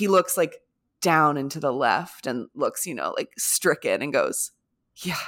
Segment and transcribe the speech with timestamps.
[0.00, 0.62] he looks like
[1.02, 4.52] down and to the left and looks, you know, like stricken and goes,
[4.96, 5.18] Yeah,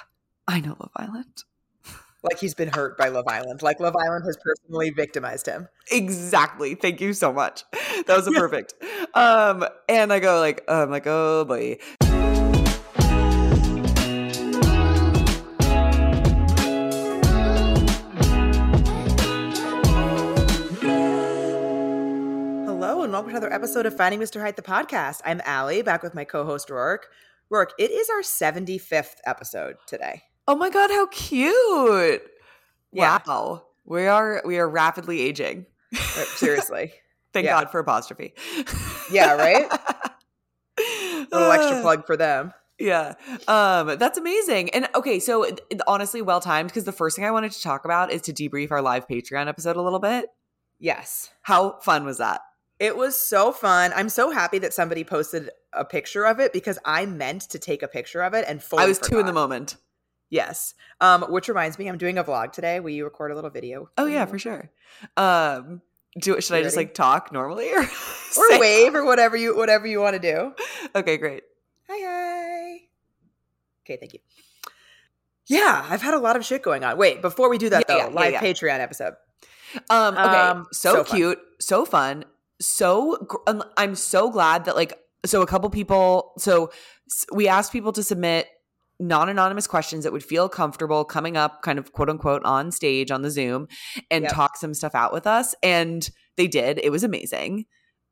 [0.49, 1.45] I know Love Island.
[2.25, 3.63] Like he's been hurt by Love Island.
[3.63, 5.67] Like Love Island has personally victimized him.
[5.91, 6.77] Exactly.
[6.77, 7.65] Thank you so much.
[8.07, 8.75] That was a perfect.
[9.13, 11.79] Um, and I go like, I'm like, oh boy.
[23.23, 24.41] Welcome to another episode of Finding Mr.
[24.41, 25.21] Height, the podcast.
[25.25, 27.07] I'm Allie, back with my co-host Rourke.
[27.51, 30.23] Rourke, it is our 75th episode today.
[30.49, 32.23] Oh my god, how cute!
[32.91, 33.21] Yeah.
[33.25, 35.67] Wow, we are we are rapidly aging.
[35.95, 35.99] Uh,
[36.35, 36.95] Seriously.
[37.33, 37.61] Thank Yeah.
[37.61, 38.35] God for apostrophe.
[39.11, 39.71] Yeah, right?
[41.33, 42.53] Little extra Uh, plug for them.
[42.81, 43.15] Yeah.
[43.47, 44.71] Um, that's amazing.
[44.71, 47.63] And okay, so it- it- honestly, well timed because the first thing I wanted to
[47.63, 50.27] talk about is to debrief our live Patreon episode a little bit.
[50.81, 51.31] Yes.
[51.43, 52.41] How fun was that?
[52.83, 53.93] It was so fun.
[53.95, 57.81] I'm so happy that somebody posted a picture of it because I meant to take
[57.81, 59.77] a picture of it and I was too in the moment.
[60.31, 60.75] Yes.
[61.01, 62.81] Um, which reminds me, I'm doing a vlog today.
[62.81, 63.89] Will you record a little video?
[63.97, 64.69] Oh yeah, for sure.
[65.17, 65.81] Um,
[66.21, 67.83] do should I You just like talk normally or
[68.37, 70.53] Or wave or whatever you whatever you want to do.
[70.97, 71.45] Okay, great.
[71.89, 72.81] Hi hi.
[73.85, 74.19] Okay, thank you.
[75.47, 76.99] Yeah, I've had a lot of shit going on.
[76.99, 78.41] Wait, before we do that Yeah, though, yeah, live yeah.
[78.41, 79.15] Patreon episode.
[79.89, 82.25] Um, okay, Um, so, so cute, so fun,
[82.63, 86.71] so um, I'm so glad that like so a couple people so
[87.33, 88.47] we asked people to submit
[89.01, 93.23] non-anonymous questions that would feel comfortable coming up kind of quote unquote on stage on
[93.23, 93.67] the Zoom
[94.11, 94.33] and Yep.
[94.33, 96.79] talk some stuff out with us and they did.
[96.83, 97.67] It was amazing.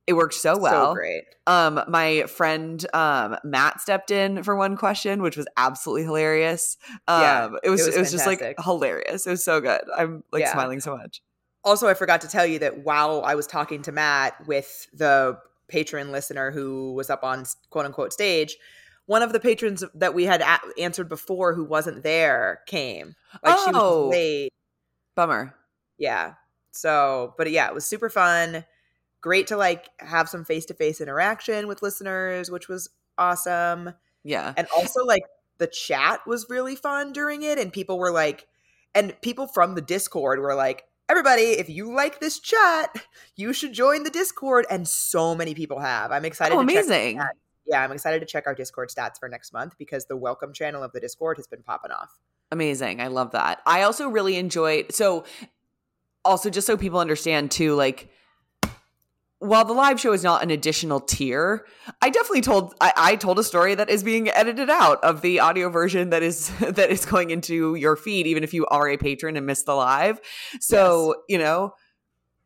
[0.07, 0.89] It worked so well.
[0.89, 1.23] so great.
[1.47, 6.77] Um, my friend um Matt stepped in for one question, which was absolutely hilarious.
[7.07, 9.27] Um, Yeah, it was it it was was, just like hilarious.
[9.27, 9.83] It was so good.
[9.97, 10.53] I'm like Yeah.
[10.53, 11.23] smiling so much.
[11.65, 15.39] Also, I forgot to tell you that while I was talking to Matt with the
[15.69, 18.57] patron listener who was up on quote unquote stage,
[19.07, 23.15] one of the patrons that we had a- answered before who wasn't there came.
[23.45, 24.07] Like she Oh.
[24.07, 24.53] was late.
[25.17, 25.55] Bummer.
[25.99, 26.35] Yeah.
[26.73, 28.65] So, but yeah, it was super fun.
[29.21, 33.93] Great to like have some face to face interaction with listeners, which was awesome.
[34.25, 34.55] Yeah.
[34.57, 35.23] And also, like,
[35.59, 37.59] the chat was really fun during it.
[37.59, 38.47] And people were like,
[38.95, 42.95] and people from the Discord were like, everybody, if you like this chat,
[43.35, 44.65] you should join the Discord.
[44.71, 46.13] And so many people have.
[46.13, 46.85] I'm excited Oh, to check.
[46.85, 47.21] amazing.
[47.67, 50.83] Yeah, I'm excited to check our Discord stats for next month because the welcome channel
[50.85, 52.11] of the Discord has been popping off.
[52.53, 53.01] Amazing.
[53.01, 53.61] I love that.
[53.67, 55.25] I also really enjoyed so
[56.25, 58.11] also just so people understand too, like
[59.41, 61.67] while the live show is not an additional tier,
[62.01, 65.41] I definitely told I, I told a story that is being edited out of the
[65.41, 68.97] audio version that is that is going into your feed, even if you are a
[68.97, 70.21] patron and missed the live.
[70.61, 71.73] So, you know,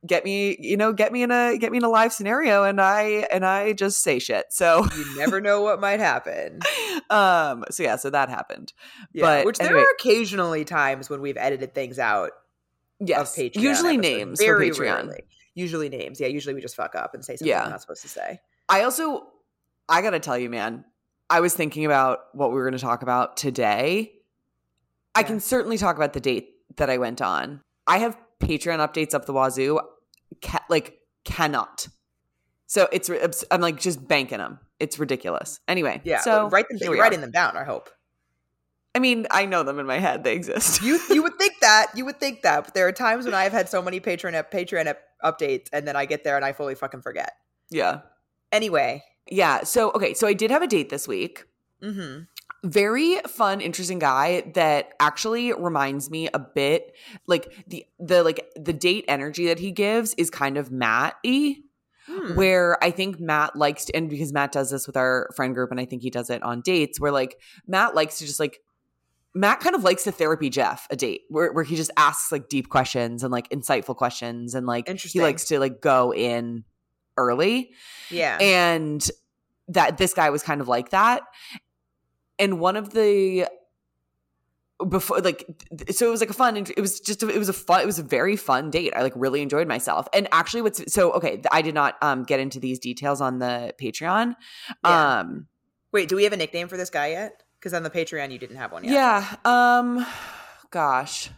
[0.06, 2.80] get me, you know, get me in a get me in a live scenario and
[2.80, 4.46] I and I just say shit.
[4.50, 6.60] So You never know what might happen.
[7.10, 8.72] um so yeah, so that happened.
[9.12, 9.82] Yeah, But which there anyway.
[9.82, 12.30] are occasionally times when we've edited things out
[13.00, 13.36] Yes.
[13.36, 13.60] of Patreon.
[13.62, 14.02] Usually episodes.
[14.16, 14.94] names Very for Patreon.
[15.06, 15.20] rarely.
[15.54, 16.20] Usually names.
[16.20, 17.64] Yeah, usually we just fuck up and say something Yeah.
[17.64, 18.40] we're not supposed to say.
[18.68, 19.26] I also,
[19.88, 20.84] I gotta tell you, man,
[21.30, 24.12] I was thinking about what we were going to talk about today.
[25.14, 27.60] I can certainly talk about the date that I went on.
[27.86, 29.80] I have Patreon updates up the wazoo.
[30.42, 31.88] Ca- like, cannot.
[32.66, 34.58] So it's, I'm like just banking them.
[34.80, 35.60] It's ridiculous.
[35.68, 36.92] Anyway, Yeah, So write them.
[36.92, 37.56] Writing them down.
[37.56, 37.88] I hope
[38.94, 40.22] I mean, I know them in my head.
[40.24, 40.82] They exist.
[40.82, 43.52] you you would think that you would think that, but there are times when I've
[43.52, 47.02] had so many Patreon Patreon updates, and then I get there and I fully fucking
[47.02, 47.32] forget.
[47.70, 48.00] yeah.
[48.52, 49.64] Anyway, Yeah.
[49.64, 50.14] So, okay.
[50.14, 51.44] So I did have a date this week.
[51.82, 52.20] hmm
[52.62, 56.94] very fun interesting guy that actually reminds me a bit
[57.26, 61.56] like the the like the date energy that he gives is kind of matt-y
[62.06, 62.34] Hmm.
[62.36, 65.70] where i think matt likes to and because matt does this with our friend group
[65.70, 68.58] and i think he does it on dates where like matt likes to just like
[69.34, 72.48] matt kind of likes to therapy jeff a date where, where he just asks like
[72.48, 76.64] deep questions and like insightful questions and like he likes to like go in
[77.16, 77.72] early.
[78.10, 79.08] Yeah, and
[79.68, 81.22] that this guy was kind of like that.
[82.38, 83.48] And one of the
[84.88, 85.46] before like
[85.90, 87.98] so it was like a fun it was just it was a fun it was
[87.98, 88.92] a very fun date.
[88.94, 90.08] I like really enjoyed myself.
[90.12, 93.72] And actually what's so okay i did not um get into these details on the
[93.80, 94.34] patreon.
[94.84, 95.20] Yeah.
[95.20, 95.46] um
[95.92, 97.43] Wait, do we have a nickname for this guy yet?
[97.64, 98.92] Because on the Patreon you didn't have one yet.
[98.92, 100.04] yeah um
[100.70, 101.30] gosh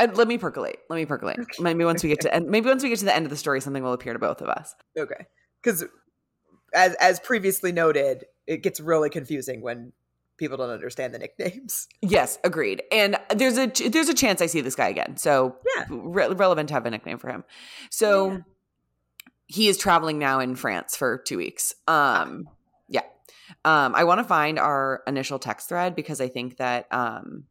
[0.00, 2.82] and let me percolate let me percolate maybe once we get to and maybe once
[2.82, 4.74] we get to the end of the story something will appear to both of us
[4.98, 5.26] Okay.
[5.62, 5.84] Because
[6.74, 9.92] as as previously noted, it gets really confusing when
[10.36, 11.86] people don't understand the nicknames.
[12.02, 12.82] Yes, agreed.
[12.90, 15.16] And there's a there's a chance I see this guy again.
[15.16, 15.84] So Yeah.
[15.90, 17.44] re- relevant to have a nickname for him.
[17.90, 18.38] So Yeah.
[19.46, 21.74] he is traveling now in France for two weeks.
[21.86, 22.48] Um.
[23.64, 27.44] Um, I want to find our initial text thread because I think that um,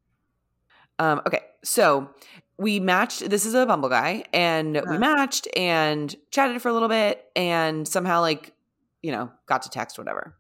[1.00, 2.10] um, okay, so
[2.58, 3.30] we matched.
[3.30, 5.00] This is a Bumble guy, and we Uh-huh.
[5.00, 8.54] matched and chatted for a little bit, and somehow like
[9.02, 10.36] you know got to text whatever.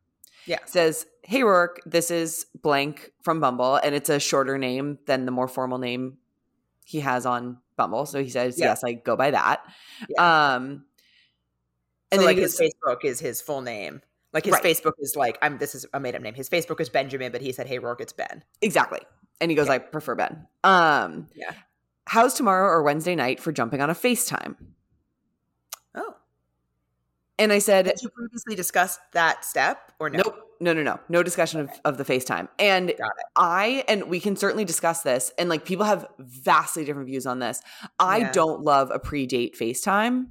[0.45, 0.59] Yeah.
[0.65, 5.31] says, "Hey Rourke, this is blank from Bumble, and it's a shorter name than the
[5.31, 6.17] more formal name
[6.83, 8.67] he has on Bumble." So he says, Yeah.
[8.67, 9.63] "Yes, I go by that."
[10.09, 10.53] Yeah.
[10.55, 10.85] Um,
[12.11, 14.01] And and then like his Facebook is his full name.
[14.33, 14.63] Like his Right.
[14.63, 15.57] Facebook is like I'm.
[15.59, 16.33] This is a made up name.
[16.33, 18.99] His Facebook is Benjamin, but he said, "Hey Rourke, it's Ben." exactly,
[19.39, 19.73] and he goes, Yeah.
[19.73, 21.53] "I prefer Ben." Um, Yeah.
[22.07, 24.55] How's tomorrow or Wednesday night for jumping on a FaceTime?
[25.95, 26.15] Oh,
[27.39, 30.17] And I said, did you previously discussed that step or no?
[30.25, 30.39] Nope.
[30.59, 30.99] No, no, no.
[31.09, 32.47] No discussion of, of the FaceTime.
[32.59, 32.93] And
[33.35, 37.39] I, and we can certainly discuss this, and like people have vastly different views on
[37.39, 37.61] this.
[37.99, 38.31] I Yeah.
[38.31, 40.27] don't love a pre date FaceTime.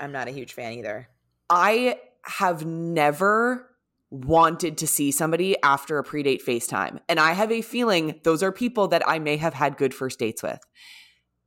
[0.00, 1.08] I'm not a huge fan either.
[1.50, 3.68] I have never
[4.10, 7.00] wanted to see somebody after a pre date FaceTime.
[7.08, 10.18] And I have a feeling those are people that I may have had good first
[10.18, 10.60] dates with.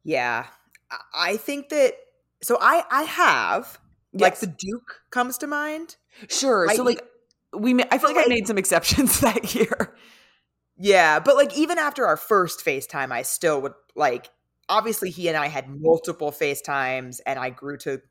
[0.03, 0.47] Yeah,
[1.13, 1.93] I- think that.
[2.41, 3.79] So I I have
[4.13, 5.95] like the Duke comes to mind.
[6.29, 6.69] Sure.
[6.69, 7.01] I- so like,
[7.55, 9.95] we, I feel But, like I made some exceptions that year.
[10.77, 14.29] Yeah, but like even after our first FaceTime, I still would like.
[14.67, 18.01] Obviously, he and I had multiple FaceTimes, and I grew to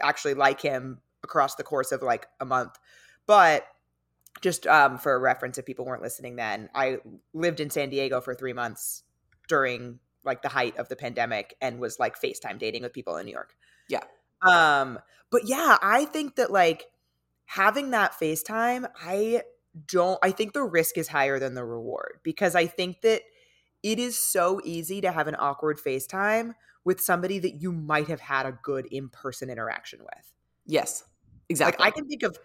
[0.00, 2.78] actually like him across the course of like a month.
[3.26, 3.66] But
[4.40, 6.98] just um, for reference, if people weren't listening, then I
[7.34, 9.02] lived in San Diego for three months
[9.48, 13.26] during like the height of the pandemic, and was like FaceTime dating with people in
[13.26, 13.54] New York.
[13.88, 14.04] Yeah.
[14.42, 14.98] Um,
[15.30, 16.86] but yeah, I think that like
[17.46, 19.42] having that FaceTime, I
[19.86, 23.22] don't I think the risk is higher than the reward because I think that
[23.82, 28.20] it is so easy to have an awkward FaceTime with somebody that you might have
[28.20, 30.32] had a good in-person interaction with.
[30.64, 31.04] Yes.
[31.48, 31.82] Exactly.
[31.84, 32.38] Like I can think of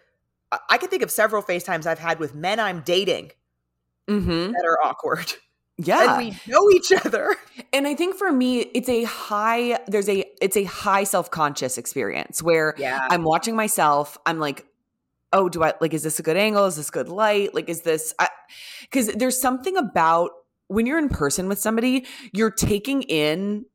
[0.70, 3.32] I- can think of several FaceTimes I've had with men I'm dating
[4.10, 4.52] mm-hmm.
[4.52, 5.34] that are awkward.
[5.78, 6.16] Yeah.
[6.20, 7.36] And we know each other.
[7.74, 12.44] and i think for me it's a high there's a it's a high self-conscious experience
[12.44, 13.08] where Yeah.
[13.10, 14.66] i'm watching myself i'm like
[15.34, 17.82] oh do i like is this a good angle is this good light like is
[17.82, 18.14] this
[18.82, 20.32] because there's something about
[20.68, 23.66] when you're in person with somebody you're taking in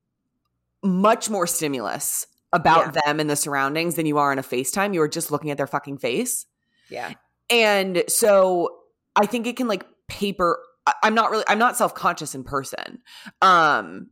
[0.85, 5.01] much more stimulus about them and the surroundings than you are in a facetime you
[5.03, 6.47] are just looking at their fucking face
[6.91, 7.13] Yeah.
[7.51, 8.71] and so
[9.17, 10.59] I think it can like paper
[11.03, 13.01] I'm not really I'm not self-conscious in person.
[13.43, 14.11] Um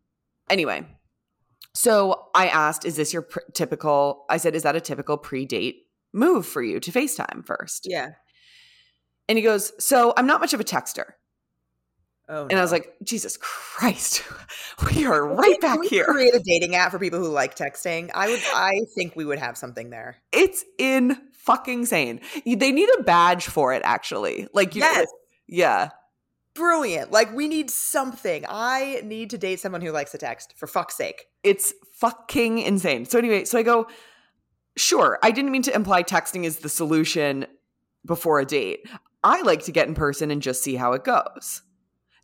[0.50, 0.86] anyway.
[1.75, 5.76] So I asked is this your pr- typical I said is that a typical pre-date
[6.12, 7.87] move for you to FaceTime first?
[7.88, 8.10] Yeah.
[9.28, 11.12] And he goes, "So I'm not much of a texter."
[12.29, 12.47] Oh.
[12.47, 14.23] And I was like, "Jesus Christ.
[14.93, 18.11] We are right back we here." Create a dating app for people who like texting.
[18.15, 20.17] I would I think we would have something there.
[20.32, 22.21] It's in fucking sane.
[22.44, 24.49] They need a badge for it actually.
[24.53, 25.06] Like you Yes.
[25.47, 25.91] yeah.
[26.55, 27.11] Brilliant.
[27.12, 28.44] Like we need something.
[28.49, 31.26] I need to date someone who likes to text for fuck's sake.
[31.43, 33.05] It's fucking insane.
[33.05, 33.87] So anyway, so I go,
[34.76, 35.19] sure.
[35.23, 37.47] I didn't mean to imply texting is the solution
[38.06, 38.88] before a date.
[39.23, 41.62] I like to get in person and just see how it goes.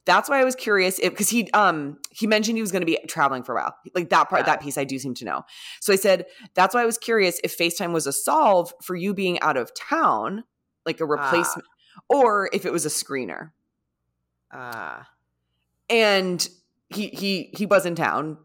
[0.07, 2.87] That's why I was curious if because he um he mentioned he was going to
[2.87, 3.75] be traveling for a while.
[3.95, 4.47] Like that part, Yeah.
[4.47, 5.43] that piece I do seem to know.
[5.81, 9.13] So I said that's why I was curious if FaceTime was a solve for you
[9.15, 10.45] being out of town,
[10.87, 11.67] like a replacement,
[12.09, 13.51] or if it was a screener.
[14.53, 15.09] Ah.
[15.89, 16.49] and
[16.89, 18.37] he he he was in town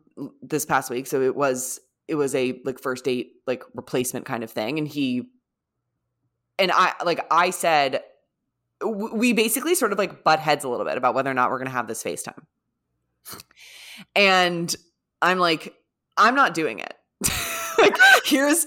[0.43, 4.43] this past week so it was it was a like first date like replacement kind
[4.43, 5.23] of thing and he
[6.59, 8.03] and i like i said
[8.87, 11.57] we basically sort of like butt heads a little bit about whether or not we're
[11.59, 12.43] gonna have this facetime.
[14.15, 14.73] And
[15.21, 15.73] i'm like
[16.17, 16.93] i'm not doing it.
[17.77, 18.65] Like here's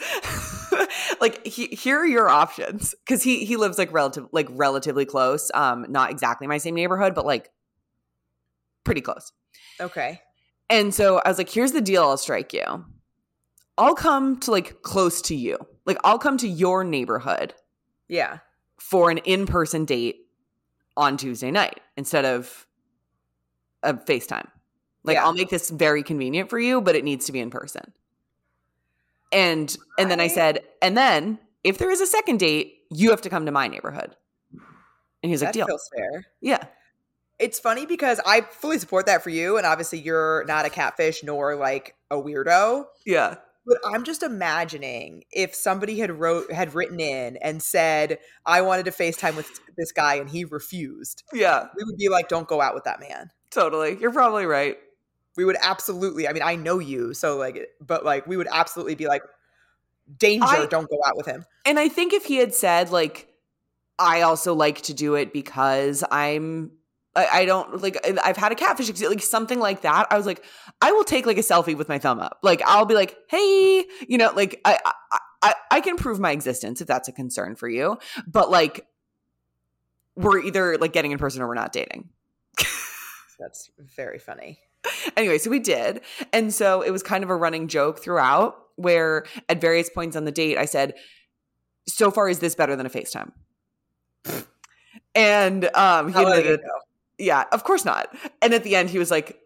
[1.20, 2.94] like he, here are your options.
[3.06, 7.14] Because he he lives like relative like relatively close um not exactly my same neighborhood
[7.14, 7.50] but like
[8.84, 9.32] pretty close.
[9.80, 10.20] Okay.
[10.68, 12.84] and so i was like here's the deal i'll strike you.
[13.78, 15.56] I'll come to like close to you.
[15.86, 17.54] Like i'll come to your neighborhood
[18.08, 18.40] Yeah.
[18.78, 20.26] For an in-person date
[20.96, 22.66] on tuesday night instead of
[23.82, 24.46] a facetime.
[25.04, 25.24] Like Yeah.
[25.24, 27.92] i'll make this very convenient for you but it needs to be in person.
[29.32, 33.20] And and then i said and then if there is a second date you have
[33.22, 34.16] to come to my neighborhood.
[35.22, 35.66] And he's like that deal.
[35.66, 36.24] feels fair.
[36.40, 36.64] yeah.
[37.38, 41.22] It's funny because I fully support that for you, and obviously you're not a catfish
[41.22, 42.86] nor like a weirdo.
[43.04, 43.36] yeah
[43.68, 48.86] But I'm just imagining if somebody had wrote had written in and said, I wanted
[48.86, 51.22] to FaceTime with this guy and he refused.
[51.32, 53.30] yeah We would be like, don't go out with that man.
[53.50, 54.78] totally you're probably right
[55.36, 58.94] We would absolutely, I mean, I know you, so like but like we would absolutely
[58.94, 59.22] be like,
[60.16, 61.44] danger, I- don't go out with him.
[61.66, 63.28] And I think if he had said like,
[63.98, 66.70] I also like to do it because I'm.
[67.18, 67.98] I I don't like.
[68.24, 70.06] I've had a catfish, like something like that.
[70.10, 70.44] I was like,
[70.80, 72.38] I will take like a selfie with my thumb up.
[72.42, 76.30] Like I'll be like, hey, you know, like I, I, I, I can prove my
[76.30, 77.98] existence if that's a concern for you.
[78.26, 78.86] But like,
[80.16, 82.08] we're either like getting in person or we're not dating.
[83.38, 84.58] That's very funny.
[85.16, 86.00] anyway, so we did.
[86.32, 90.24] And so it was kind of a running joke throughout where at various points on
[90.24, 90.94] the date, I said,
[91.86, 93.30] So far, is this better than a FaceTime?
[95.14, 96.60] and um, he How did it admitted?
[97.18, 98.14] Yeah, of course not.
[98.42, 99.38] And at the end, he was like,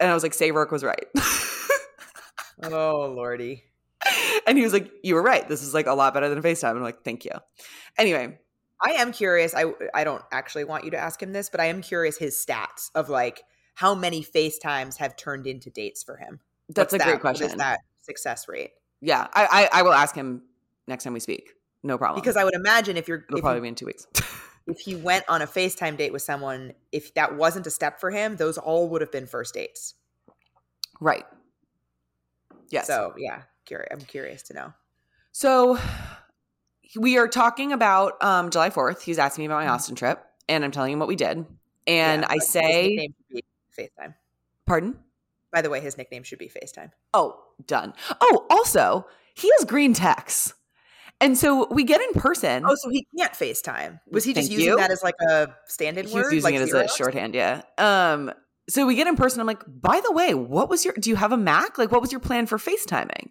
[0.00, 1.06] and I was like, Say Rourke was right.
[2.62, 3.64] Oh lordy.
[4.46, 5.46] and he was like, You were right.
[5.48, 6.70] This is like a lot better than FaceTime.
[6.70, 7.32] And I'm like, Thank you.
[7.98, 8.38] Anyway,
[8.82, 9.54] I am curious.
[9.54, 9.64] I
[9.94, 12.90] I don't actually want you to ask him this, but I am curious his stats
[12.94, 13.42] of like
[13.74, 16.40] how many FaceTimes have turned into dates for him.
[16.70, 17.58] that's What's a that- great What is question.
[17.58, 18.70] that success rate?
[19.02, 20.42] Yeah, I, I, I will ask him
[20.88, 21.50] next time we speak.
[21.82, 22.18] No problem.
[22.22, 24.06] Because I would imagine if you're it'll if, probably you- be in two weeks.
[24.66, 28.10] if he went on a FaceTime date with someone, if that wasn't a step for
[28.10, 29.94] him, those all would have been first dates.
[31.00, 31.24] right.
[32.70, 32.86] Yes.
[32.88, 33.88] So yeah, curious.
[33.92, 34.72] I'm curious to know.
[35.32, 35.78] So
[36.98, 39.02] we are talking about um, July 4th.
[39.02, 39.74] He's asking me about my Mhm.
[39.74, 41.46] Austin trip, and I'm telling him what we did.
[41.86, 43.44] And Yeah, I say, nickname should be
[43.78, 44.14] FaceTime.
[44.66, 44.98] pardon?
[45.52, 46.90] By the way, his nickname should be FaceTime.
[47.14, 47.94] Oh, done.
[48.20, 50.54] Oh, also, he has green text.
[51.20, 52.64] And so we get in person.
[52.66, 54.00] Oh, so he can't FaceTime.
[54.10, 54.76] Was he just Thank using you.
[54.76, 56.24] that as like a stand-in he word?
[56.24, 57.62] was using like it as a shorthand, yeah.
[57.78, 58.32] Um,
[58.68, 59.40] so we get in person.
[59.40, 61.78] I'm like, by the way, what was your, do you have a Mac?
[61.78, 63.30] Like, what was your plan for FaceTiming?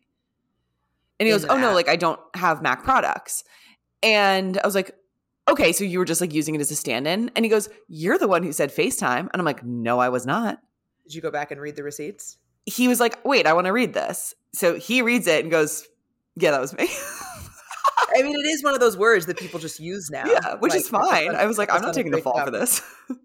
[1.20, 3.44] And he In goes, oh, no, like, I don't have Mac products.
[4.02, 4.96] And I was like,
[5.48, 7.30] okay, so you were just like using it as a stand in?
[7.36, 9.30] And he goes, you're the one who said FaceTime.
[9.32, 10.60] And I'm like, no, I was not.
[11.04, 12.38] Did you go back and read the receipts?
[12.66, 14.34] He was like, wait, I want to read this.
[14.54, 15.88] So he reads it and goes,
[16.36, 16.90] yeah, that was me.
[18.14, 20.26] I mean, it is one of those words that people just use now.
[20.26, 21.36] yeah, which Like, is fine.
[21.36, 22.82] I was like, I'm not taking the fall for this.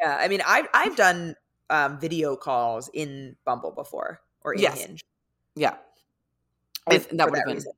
[0.00, 1.34] Yeah, I mean, I've I've done
[1.70, 4.80] um, video calls in Bumble before or in Yes.
[4.84, 5.04] Hinge.
[5.54, 5.76] yeah.
[6.86, 7.72] And that would have been reason.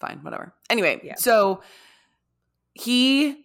[0.00, 0.54] fine, whatever.
[0.70, 1.16] Anyway, Yeah.
[1.18, 1.60] so
[2.72, 3.44] he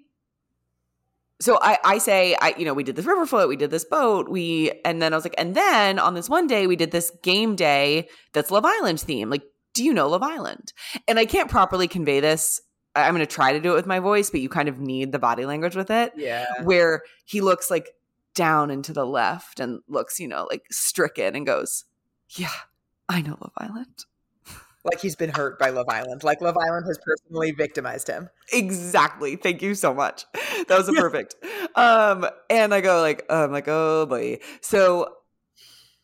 [1.41, 3.84] so I I say I you know we did this river float, we did this
[3.86, 6.91] boat, we and then I was like and then on this one day we did
[6.91, 9.30] this game day that's Love Island theme.
[9.30, 10.74] Like do you know Love Island?
[11.08, 12.62] And I can't properly convey this.
[12.96, 15.12] I'm going to try to do it with my voice, but you kind of need
[15.13, 16.46] the body language with it Yeah.
[16.63, 17.90] where he looks like
[18.36, 21.86] down and to the left and looks, you know, like stricken and goes,
[22.30, 22.51] "Yeah,
[23.08, 24.06] I know Love Island."
[24.84, 26.24] Like he's been hurt by Love Island.
[26.24, 28.30] Like Love Island has personally victimized him.
[28.51, 29.36] Exactly.
[29.36, 30.25] Thank you so much.
[30.68, 31.36] That was a perfect.
[31.75, 34.40] Um, and I go like, I'm like, oh boy.
[34.62, 35.13] So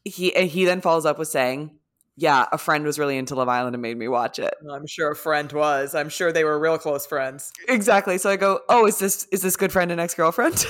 [0.04, 1.72] he and he then follows up with saying,
[2.18, 5.12] "Yeah, a friend was really into Love Island and made me watch it." I'm sure
[5.12, 5.96] a friend was.
[5.96, 7.52] I'm sure they were real close friends.
[7.70, 8.18] Exactly.
[8.18, 10.66] So I go, "Oh, is this is this good friend and ex girlfriend?"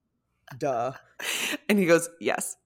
[0.58, 0.92] Duh.
[1.68, 2.56] and he goes, "Yes."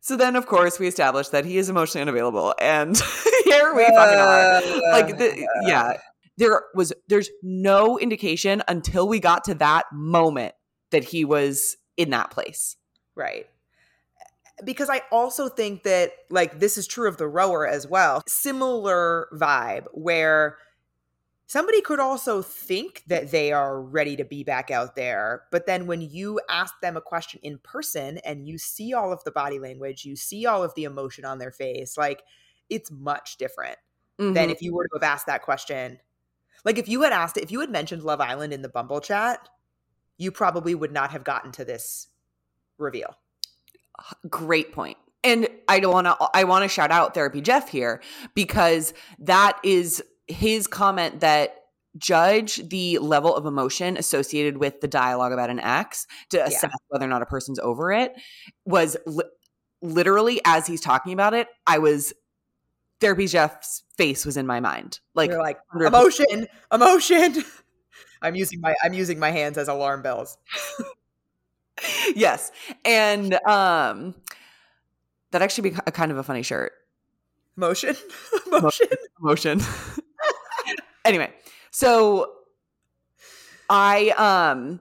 [0.00, 2.96] So then, of course, we established that he is emotionally unavailable, and
[3.44, 4.62] here we fucking are.
[4.92, 5.96] like the, yeah
[6.38, 10.54] there was there's no indication until we got to that moment
[10.90, 12.76] that he was in that place
[13.14, 13.46] Right.
[14.64, 18.22] Because I also think that, like, this is true of the rower as well.
[18.28, 20.58] Similar vibe where
[21.46, 25.44] somebody could also think that they are ready to be back out there.
[25.50, 29.22] But then when you ask them a question in person and you see all of
[29.24, 32.22] the body language, you see all of the emotion on their face, like,
[32.70, 33.78] it's much different
[34.18, 34.52] than Mhm.
[34.52, 36.00] if you were to have asked that question.
[36.64, 39.00] Like, if you had asked it, if you had mentioned Love Island in the Bumble
[39.00, 39.48] chat,
[40.16, 42.08] you probably would not have gotten to this
[42.78, 43.16] reveal.
[44.28, 48.02] Great point and i don't want to i want to shout out therapy jeff here
[48.34, 51.56] because that is his comment that
[51.98, 57.04] judge the level of emotion associated with the dialogue about an ex to assess whether
[57.04, 58.14] or not a person's over it
[58.64, 59.24] was li-
[59.82, 62.14] literally as he's talking about it i was
[63.00, 65.86] therapy jeff's face was in my mind like You're like 100%.
[65.88, 67.44] emotion, emotion.
[68.22, 70.38] I'm using my I'm using my hands as alarm bells.
[72.14, 72.52] yes
[72.84, 74.14] and um
[75.30, 76.72] that actually be a kind of a funny shirt
[77.56, 77.94] Motion,
[78.50, 78.86] Motion.
[79.20, 79.60] Motion.
[81.04, 81.32] anyway
[81.70, 82.32] so
[83.68, 84.80] i um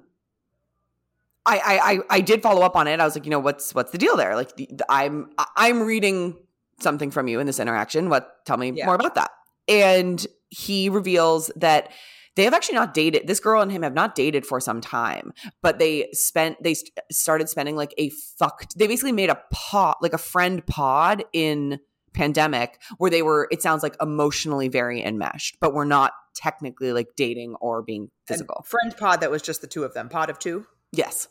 [1.46, 3.74] I, I i i did follow up on it i was like you know what's
[3.74, 6.38] what's the deal there like the- the- i'm i'm reading
[6.80, 8.86] something from you in this interaction what tell me Yeah.
[8.86, 9.32] more about that
[9.68, 11.92] and he reveals that
[12.36, 15.34] they have actually not dated this girl and him have not dated for some time
[15.62, 19.96] but they spent they st- started spending like a fucked they basically made a pod
[20.02, 21.80] like a friend pod in
[22.14, 27.08] pandemic where they were it sounds like emotionally very enmeshed but we're not technically like
[27.16, 30.08] dating or being physical And friend pod that was just the two of them.
[30.10, 30.66] Pod of two.
[30.92, 31.28] yes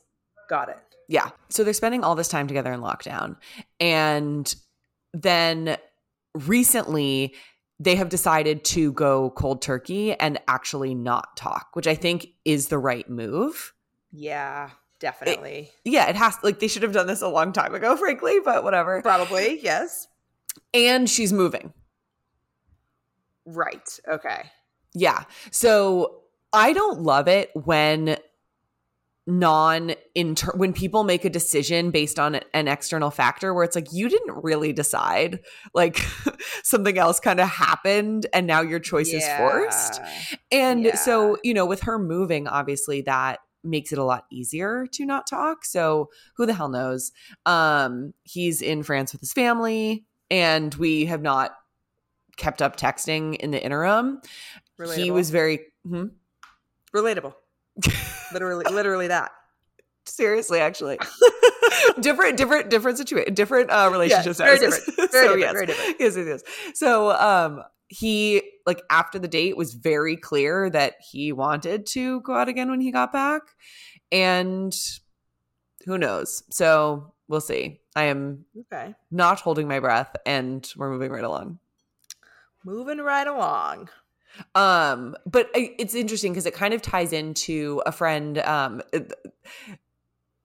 [0.48, 0.78] Got it.
[1.08, 3.36] yeah so they're spending all this time together in lockdown
[3.78, 4.54] and
[5.12, 5.76] then
[6.34, 7.34] recently
[7.82, 12.68] they have decided to go cold turkey and actually not talk which i think is
[12.68, 13.72] the right move
[14.12, 15.70] Yeah, definitely.
[15.84, 18.62] yeah it has like they should have done this a long time ago frankly but
[18.64, 20.06] whatever Probably, yes.
[20.74, 21.72] and she's moving
[23.46, 23.98] Right.
[24.06, 24.42] Okay.
[24.94, 25.24] Yeah.
[25.50, 26.20] So
[26.52, 28.16] I don't love it when
[29.26, 33.92] non inter when people make a decision based on an external factor where it's like
[33.92, 35.40] you didn't really decide
[35.74, 35.98] like
[36.62, 40.00] something else kind of happened and now your choice is forced
[40.50, 40.96] and Yeah.
[40.96, 45.26] so you know with her moving obviously that makes it a lot easier to not
[45.26, 47.12] talk so who the hell knows
[47.44, 51.52] um he's in france with his family and we have not
[52.38, 54.20] kept up texting in the interim
[54.94, 56.06] he was very hmm?
[56.94, 57.34] relatable.
[58.32, 59.30] literally, literally that.
[60.06, 60.98] seriously actually
[62.00, 64.84] different different different situation different uh relationships very different.
[65.12, 65.96] Very so different, yes very different.
[66.00, 66.42] yes yes yes
[66.74, 72.34] so um he like after the date was very clear that he wanted to go
[72.34, 73.42] out again when he got back
[74.12, 74.74] and
[75.86, 78.94] who knows so we'll see i am Okay.
[79.10, 81.58] not holding my breath and we're moving right along
[82.64, 83.88] Moving right along.
[84.54, 88.38] Um, but it's interesting because it kind of ties into a friend.
[88.38, 89.12] Um, it,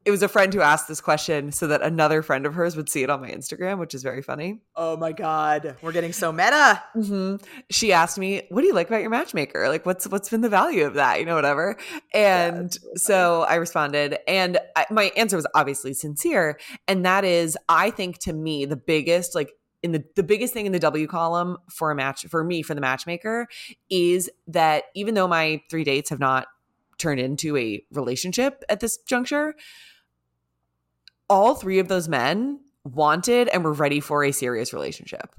[0.05, 2.87] it was a friend who asked this question so that another friend of hers would
[2.87, 4.59] see it on my Instagram, which is very funny.
[4.75, 6.81] Oh my god, we're getting so meta.
[6.93, 7.37] hmm
[7.71, 9.67] She asked me, "What do you like about your matchmaker?
[9.67, 11.19] Like, what's what's been the value of that?
[11.19, 11.75] You know, whatever."
[12.13, 17.25] And that's really so I responded, and I, my answer was obviously sincere, and that
[17.25, 19.53] is, I think to me the biggest like
[19.85, 22.73] in the the biggest thing in the W column for a match for me for
[22.73, 23.47] the matchmaker
[23.89, 26.47] is that even though my three dates have not
[26.97, 29.53] turned into a relationship at this juncture,
[31.29, 35.35] all three of those men wanted and were ready for a serious relationship.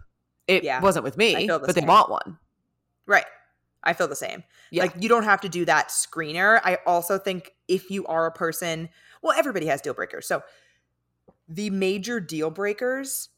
[0.47, 2.39] It Yeah, wasn't with me, the but they want one.
[3.05, 3.27] Right.
[3.83, 4.45] I feel the same.
[4.71, 4.85] Yeah.
[4.85, 6.61] Like you don't have to do that screener.
[6.65, 8.91] I also think if you are a person,
[9.23, 10.27] well, everybody has deal breakers.
[10.27, 10.43] So
[11.49, 13.29] the major deal breakers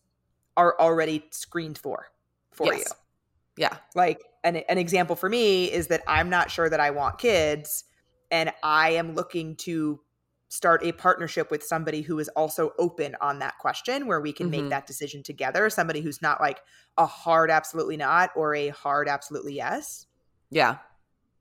[0.59, 2.09] are already screened for
[2.51, 2.81] for Yes.
[2.81, 3.65] you.
[3.65, 3.77] Yeah.
[3.95, 7.85] Like an an example for me is that I'm not sure that I want kids
[8.31, 10.01] and I am looking to
[10.49, 14.49] start a partnership with somebody who is also open on that question where we can
[14.49, 14.51] Mhm.
[14.51, 16.61] make that decision together, somebody who's not like
[16.97, 20.07] a hard absolutely not or a hard absolutely yes.
[20.51, 20.79] Yeah.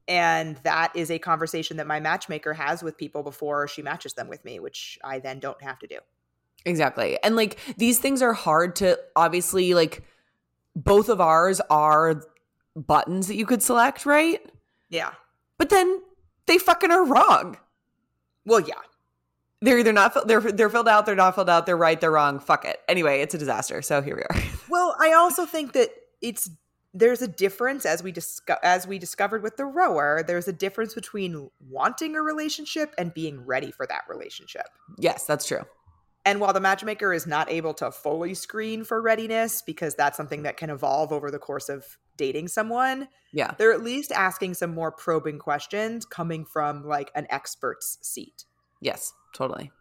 [0.08, 4.28] And that is a conversation that my matchmaker has with people before she matches them
[4.28, 6.00] with me, which I then don't have to do.
[6.68, 7.18] Exactly.
[7.24, 10.04] And like these things are hard to obviously like
[10.76, 12.22] both of ours are
[12.76, 14.40] buttons that you could select, right?
[14.90, 15.12] Yeah.
[15.58, 16.02] But then
[16.46, 17.58] they fucking are wrong.
[18.46, 18.76] Well, yeah.
[19.62, 22.40] They're either not they're they're filled out, they're not filled out, they're right, they're wrong.
[22.40, 22.80] Fuck it.
[22.88, 23.82] Anyway, it's a disaster.
[23.82, 24.44] So here we are.
[24.70, 26.50] Well, I also think that it's
[26.94, 30.24] there's a difference as we disco- as we discovered with the rower.
[30.28, 34.68] There's a difference between wanting a relationship and being ready for that relationship.
[34.98, 35.62] yes, that's true.
[36.28, 40.44] And while the matchmaker is not able to fully screen for readiness because that's something
[40.44, 41.86] that can evolve over the course of
[42.18, 43.52] dating someone, Yeah.
[43.58, 48.44] they're at least asking some more probing questions coming from like an expert's seat.
[48.82, 49.72] Yes, totally.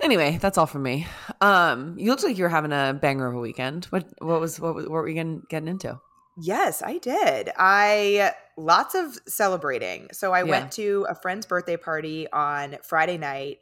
[0.00, 1.06] Anyway, that's all from me.
[1.40, 3.84] Um, you looked like you were having a banger of a weekend.
[3.86, 6.00] What what was what, was- what were we getting, getting into?
[6.40, 7.50] Yes, I did.
[7.56, 10.08] I lots of celebrating.
[10.12, 10.50] So I Yeah.
[10.50, 13.58] went to a friend's birthday party on Friday night.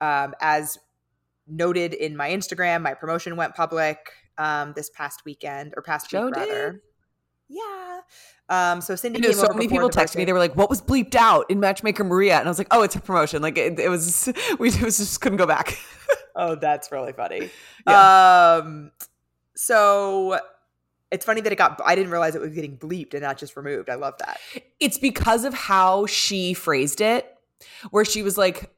[0.00, 0.78] Um, as
[1.46, 3.98] noted in my Instagram, my promotion went public
[4.38, 6.40] um, this past weekend or past Joe week did?
[6.40, 6.82] rather.
[7.48, 8.00] Yeah.
[8.48, 10.24] Um, so Cindy know so many people texted me.
[10.24, 12.82] They were like, "What was bleeped out in Matchmaker Maria?" And I was like, "Oh,
[12.82, 13.42] it's a promotion.
[13.42, 14.32] Like it, it was.
[14.58, 15.78] We it was just couldn't go back."
[16.38, 17.48] Oh, that's really funny.
[17.86, 18.60] Yeah.
[18.62, 18.92] Um,
[19.56, 20.38] so
[21.10, 21.80] it's funny that it got.
[21.82, 23.88] I didn't realize it was getting bleeped and not just removed.
[23.88, 24.38] I love that.
[24.78, 27.34] it's because of how she phrased it,
[27.90, 28.70] where she was like,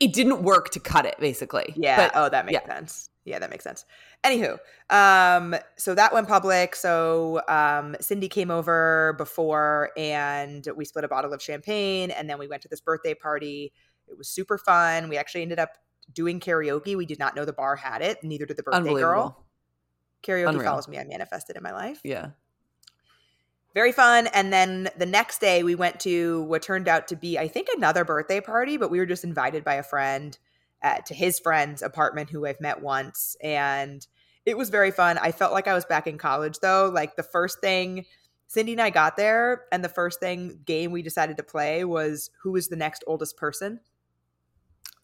[0.00, 1.96] "It, didn't work to cut it." Basically, Yeah.
[1.96, 2.74] But oh, that makes yeah.
[2.74, 3.10] sense.
[3.24, 3.84] Yeah, that makes sense.
[4.24, 4.58] Anywho,
[4.88, 6.74] um, so that went public.
[6.74, 12.38] So um, Cindy came over before, and we split a bottle of champagne, and then
[12.38, 13.72] we went to this birthday party.
[14.08, 15.08] It was super fun.
[15.08, 15.76] We actually ended up
[16.12, 16.96] doing karaoke.
[16.96, 18.22] We did not know the bar had it.
[18.24, 19.44] Neither did the birthday girl.
[20.22, 20.64] Karaoke Unreal.
[20.64, 20.98] follows me.
[20.98, 22.00] I manifested in my life.
[22.04, 22.30] Yeah.
[23.74, 24.26] Very fun.
[24.28, 27.68] And then the next day, we went to what turned out to be, I think,
[27.74, 30.36] another birthday party, but we were just invited by a friend
[30.82, 33.36] uh, to his friend's apartment who I've met once.
[33.42, 34.06] And
[34.46, 35.18] It was very fun.
[35.18, 36.90] I felt like I was back in college though.
[36.92, 38.06] Like the first thing
[38.50, 42.30] Cindy and I got there, and the first thing game we decided to play was
[42.42, 43.78] who is the next oldest person.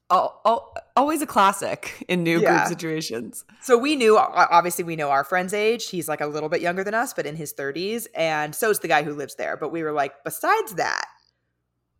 [0.08, 2.58] Oh, oh always a classic in new Yeah.
[2.58, 3.44] group situations.
[3.60, 5.88] So we knew, obviously, we know our friend's age.
[5.88, 8.06] He's like a little bit younger than us, but in his 30s.
[8.14, 9.56] And so's the guy who lives there.
[9.56, 11.06] But we were like, besides that,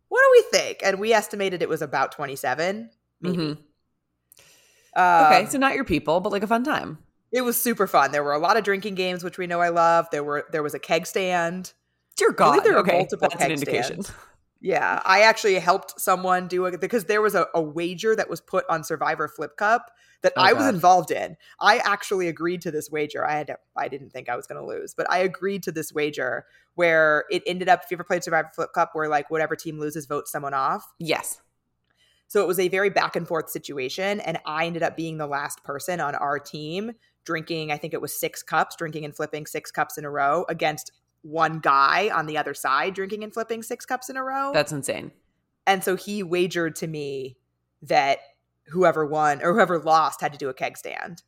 [0.09, 0.79] what do we think?
[0.85, 2.91] And we estimated it was about 27,
[3.21, 3.37] maybe.
[3.37, 3.59] Mhm.
[4.95, 6.99] Um, Okay, so not your people, but like a fun time.
[7.33, 8.13] it was super fun.
[8.13, 10.09] There were a lot of drinking games, which we know I love.
[10.11, 11.73] There were there was a keg stand.
[12.17, 14.03] Dear God, there are okay, multiple that's an keg indication.
[14.05, 14.13] stands.
[14.61, 18.41] Yeah, I actually helped someone do it because there was a, a wager that was
[18.41, 19.91] put on Survivor Flip Cup
[20.23, 21.37] that Oh, I was involved in.
[21.61, 23.25] I actually agreed to this wager.
[23.25, 25.73] I had to, I didn't think I was going to lose, but I agreed to
[25.73, 27.83] this wager where it ended up.
[27.85, 30.93] If you ever played Survivor Flip Cup, where like whatever team loses votes someone off.
[30.99, 31.41] Yes.
[32.29, 35.29] So it was a very back and forth situation, and I ended up being the
[35.29, 36.93] last person on our team
[37.25, 37.71] drinking.
[37.71, 40.93] I think it was six cups, drinking and flipping six cups in a row against
[41.27, 44.53] one guy on the other side drinking and flipping six cups in a row.
[44.53, 45.13] That's insane.
[45.67, 47.37] And so he wagered to me
[47.83, 48.19] that
[48.69, 51.23] whoever won or whoever lost had to do a keg stand.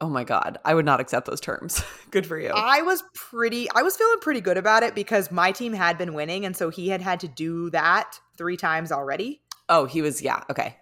[0.00, 0.58] Oh my God.
[0.64, 1.82] I would not accept those terms.
[2.10, 2.48] Good for you.
[2.48, 6.14] I was pretty, I was feeling pretty good about it because my team had been
[6.14, 6.46] winning.
[6.46, 9.42] And so he had had to do that three times already.
[9.68, 10.42] oh, he was, yeah.
[10.50, 10.76] Okay.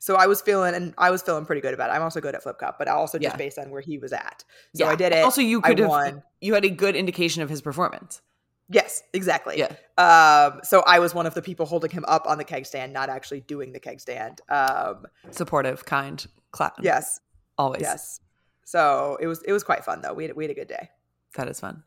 [0.00, 1.94] So I was feeling, and I was feeling pretty good about it.
[1.94, 3.36] I'm also good at Flip Cup, but I also just Yeah.
[3.36, 4.44] based on where he was at.
[4.74, 4.90] So yeah.
[4.90, 5.24] I did it.
[5.24, 6.22] Also, you I could have, won.
[6.40, 8.22] you had a good indication of his performance.
[8.70, 9.58] Yes, exactly.
[9.58, 9.72] Yeah.
[9.96, 12.92] Um, so I was one of the people holding him up on the keg stand,
[12.92, 14.40] not actually doing the keg stand.
[14.48, 17.18] Um, Supportive, kind, cla- yes,
[17.56, 17.80] always.
[17.80, 18.20] yes.
[18.64, 20.12] So it was it was quite fun though.
[20.12, 20.90] We had, we had a good day.
[21.36, 21.82] That is fun.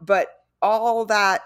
[0.00, 0.28] but
[0.62, 1.42] all that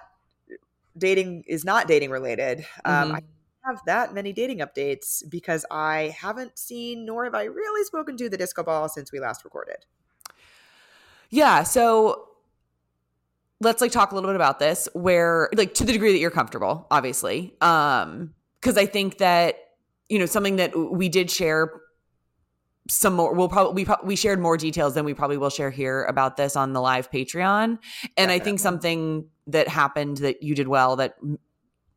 [0.97, 2.67] dating is not dating related.
[2.85, 3.15] Um, Mhm.
[3.17, 3.21] I
[3.65, 8.29] have that many dating updates because I haven't seen nor have I really spoken to
[8.29, 9.87] the disco ball since we last recorded.
[11.31, 11.63] Yeah.
[11.63, 12.29] So
[13.61, 16.31] let's like talk a little bit about this where like to the degree that you're
[16.31, 17.55] comfortable, obviously.
[17.61, 19.57] Um, because I think that,
[20.09, 21.83] you know, something that we did share
[22.89, 25.71] some more we'll probably we, pro- we shared more details than we probably will share
[25.71, 27.79] here about this on the live patreon
[28.17, 31.15] and i think something that happened that you did well that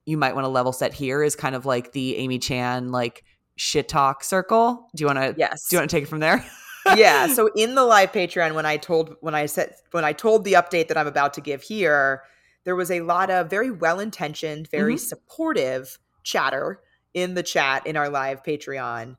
[0.05, 3.23] you might want to level set here is kind of like the amy chan like
[3.55, 5.67] shit talk circle do you want to Yes.
[5.67, 6.45] do you want to take it from there
[6.95, 7.25] yeah.
[7.25, 10.53] So in the live Patreon, when I told when I said when I told the
[10.53, 12.21] update that I'm about to give here,
[12.63, 14.99] there was a lot of very well intentioned, very Mhm.
[14.99, 16.81] supportive chatter
[17.15, 19.17] in the chat in our live Patreon.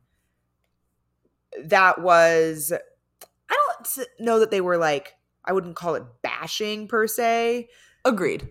[1.65, 2.73] That was
[3.51, 7.69] I don't know that they were like I wouldn't call it bashing per se
[8.05, 8.49] agreed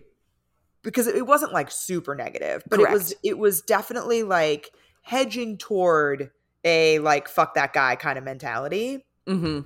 [0.86, 4.70] because it wasn't like super negative, but it was it was definitely like
[5.02, 6.30] hedging toward
[6.64, 9.60] a like fuck that guy kind of mentality mm-hmm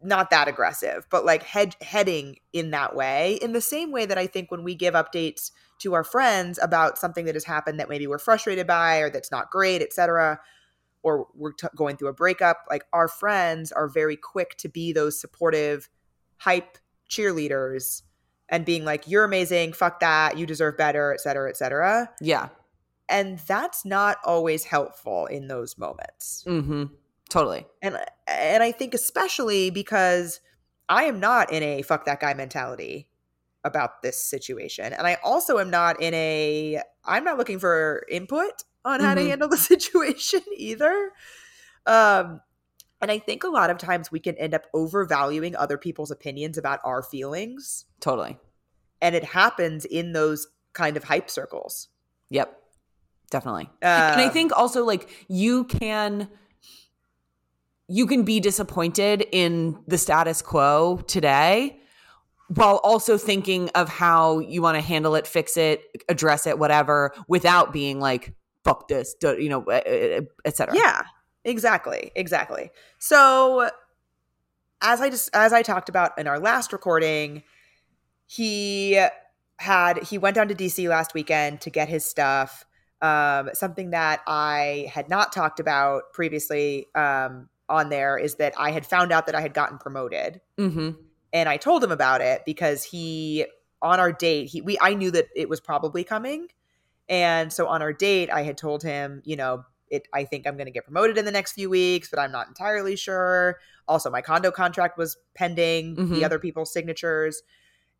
[0.00, 3.38] not that aggressive, but like head heading in that way.
[3.42, 5.50] In the same way that I think when we give updates
[5.80, 9.30] to our friends about something that has happened that maybe we're frustrated by or that's
[9.30, 10.40] not great, etc.,
[11.02, 14.92] or we're t- going through a breakup, like our friends are very quick to be
[14.92, 15.88] those supportive,
[16.38, 16.78] hype
[17.08, 18.02] cheerleaders
[18.48, 22.10] and being like, "You're amazing, fuck that, you deserve better," et cetera, et cetera.
[22.20, 22.48] yeah
[23.08, 26.84] And that's not always helpful in those moments mm-hmm
[27.30, 30.40] totally and and I think especially because
[30.88, 33.08] I am not in a fuck that guy mentality
[33.64, 38.64] about this situation, and I also am not in a I'm not looking for input
[38.84, 39.28] on how to Mhm.
[39.28, 41.10] handle the situation either.
[41.84, 42.40] Um,
[43.00, 46.58] and I think a lot of times we can end up overvaluing other people's opinions
[46.58, 48.38] about our feelings, totally.
[49.00, 51.88] And it happens in those kind of hype circles.
[52.30, 52.54] yep.
[53.30, 53.68] Definitely.
[53.82, 56.30] And I Um, think also like you can
[57.86, 61.78] you can be disappointed in the status quo today
[62.48, 67.12] while also thinking of how you want to handle it, fix it, address it, whatever,
[67.28, 68.32] without being like
[68.64, 70.74] fuck this, you know, eh, eh, eh, etc.
[70.74, 71.02] Yeah,
[71.48, 72.70] exactly, exactly.
[72.98, 73.70] So
[74.80, 77.42] as I just as I talked about in our last recording,
[78.26, 79.04] he
[79.58, 82.64] had he went down to DC last weekend to get his stuff.
[83.00, 88.72] Um, something that I had not talked about previously um, on there is that I
[88.72, 90.90] had found out that I had gotten promoted, Mm-hmm.
[91.32, 93.46] and I told him about it because he
[93.80, 96.48] on our date he we I knew that it was probably coming,
[97.08, 100.56] and so on our date I had told him you know it I think I'm
[100.56, 103.58] going to get promoted in the next few weeks, but I'm not entirely sure.
[103.86, 106.10] Also, my condo contract was pending Mhm.
[106.10, 107.42] the other people's signatures.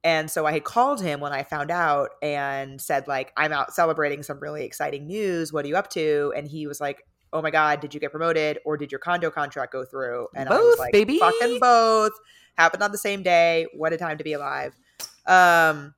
[0.05, 3.75] And so I had called him when I found out and said, like, I'm out
[3.75, 5.53] celebrating some really exciting news.
[5.53, 6.33] What are you up to?
[6.37, 9.31] And he was like, "Oh my god, did you get promoted or did your condo
[9.31, 11.19] contract go through?" And I was Both, like, baby.
[11.19, 12.13] "Fucking both."
[12.57, 13.67] Happened on the same day.
[13.75, 14.75] What a time to be alive.
[15.27, 15.95] Um,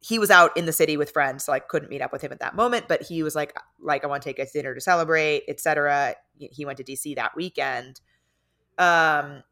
[0.00, 2.32] he was out in the city with friends, so I couldn't meet up with him
[2.32, 2.88] at that moment.
[2.88, 6.64] But he was like, "Like, I want to take us dinner to celebrate, etc." He
[6.64, 8.00] went to DC that weekend.
[8.78, 9.42] Um,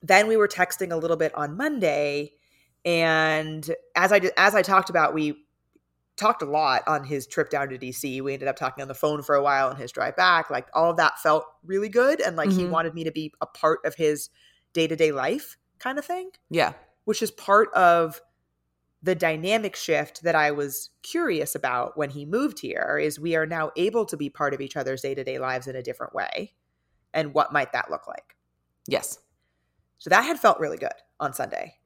[0.00, 2.32] then we were texting a little bit on Monday,
[2.84, 5.34] and as I did, as I talked about, we
[6.16, 8.20] talked a lot on his trip down to DC.
[8.20, 10.50] We ended up talking on the phone for a while on his drive back.
[10.50, 12.70] Like all of that felt really good, and like he Mhm.
[12.70, 14.28] wanted me to be a part of his
[14.72, 16.74] day to day life, kind of thing, Yeah.
[17.04, 18.20] which is part of
[19.02, 22.98] the dynamic shift that I was curious about when he moved here.
[23.02, 25.66] Is we are now able to be part of each other's day to day lives
[25.66, 26.54] in a different way,
[27.12, 28.36] and what might that look like?
[28.86, 29.18] Yes.
[29.98, 31.76] So that had felt really good on Sunday.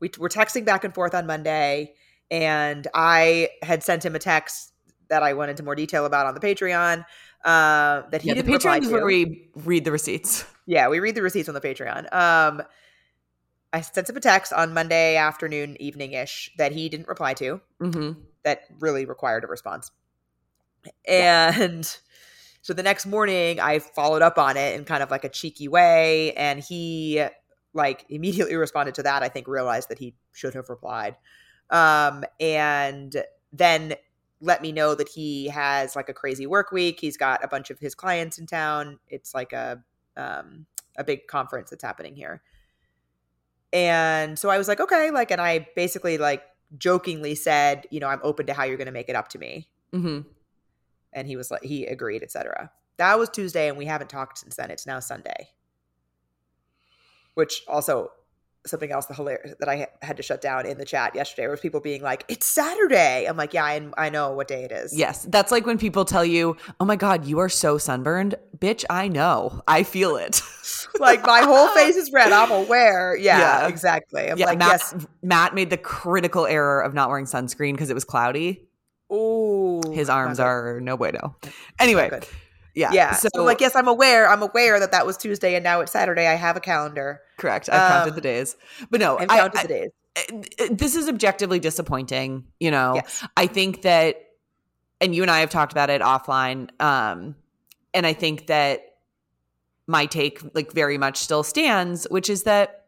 [0.00, 1.94] We were texting back and forth on Monday,
[2.30, 4.72] and I had sent him a text
[5.08, 7.04] that I went into more detail about on the Patreon.
[7.44, 10.44] Uh, that he Yeah, the didn't reply Patreon is where we read the receipts.
[10.66, 12.12] Yeah, we read the receipts on the Patreon.
[12.12, 12.62] Um,
[13.76, 17.60] I sent him a text on Monday afternoon, evening ish, that he didn't reply to.
[17.78, 18.12] hmm
[18.42, 19.90] That really required a response.
[21.06, 21.84] And
[22.62, 25.68] so the next morning, I followed up on it in kind of like a cheeky
[25.68, 27.22] way, and he
[27.74, 29.22] like immediately responded to that.
[29.22, 31.16] I think realized that he should have replied,
[31.68, 33.14] um, and
[33.52, 33.94] then
[34.40, 36.98] let me know that he has like a crazy work week.
[36.98, 39.00] He's got a bunch of his clients in town.
[39.08, 39.82] It's like a
[40.16, 40.64] um,
[40.96, 42.40] a big conference that's happening here.
[43.76, 46.42] And so I was like, okay, like, and I basically like
[46.78, 49.38] jokingly said, you know, I'm open to how you're going to make it up to
[49.38, 49.68] me.
[49.92, 50.20] hmm
[51.12, 52.70] And he was like, he agreed, etc.
[52.96, 54.70] That was Tuesday, and we haven't talked since then.
[54.70, 55.50] It's now Sunday.
[57.34, 58.12] Which also
[58.66, 61.60] something else the hilarious that I had to shut down in the chat yesterday was
[61.60, 64.96] people being like, "It's Saturday." I'm like, "Yeah, I, I know what day it is."
[64.96, 65.24] Yes.
[65.28, 68.34] That's like when people tell you, oh my God, you are so sunburned.
[68.58, 69.62] Bitch, I know.
[69.68, 70.40] I feel it.
[71.00, 72.32] like my whole face is red.
[72.32, 73.16] I'm aware.
[73.16, 73.68] Yeah, Yeah.
[73.68, 74.30] exactly.
[74.30, 75.06] I'm yeah, like, Matt, yes.
[75.22, 78.62] Matt made the critical error of not wearing sunscreen because it was cloudy.
[79.12, 81.36] Ooh, His arms are no bueno.
[81.78, 82.20] Anyway.
[82.76, 82.92] Yeah.
[82.92, 83.14] Yeah.
[83.14, 84.28] So, So, like, yes, I'm aware.
[84.28, 86.28] I'm aware that that was Tuesday, and now it's Saturday.
[86.28, 87.20] I have a calendar.
[87.38, 87.68] correct.
[87.68, 88.56] I've counted um, the days.
[88.90, 89.90] But no, I've counted I- the days.
[90.60, 92.44] uh, this is objectively disappointing.
[92.60, 93.26] You know, Yes.
[93.36, 94.16] I think that,
[95.00, 96.70] and you and I have talked about it offline.
[96.80, 97.34] Um,
[97.92, 98.82] and I think that
[99.86, 102.84] my take, like, very much still stands, which is that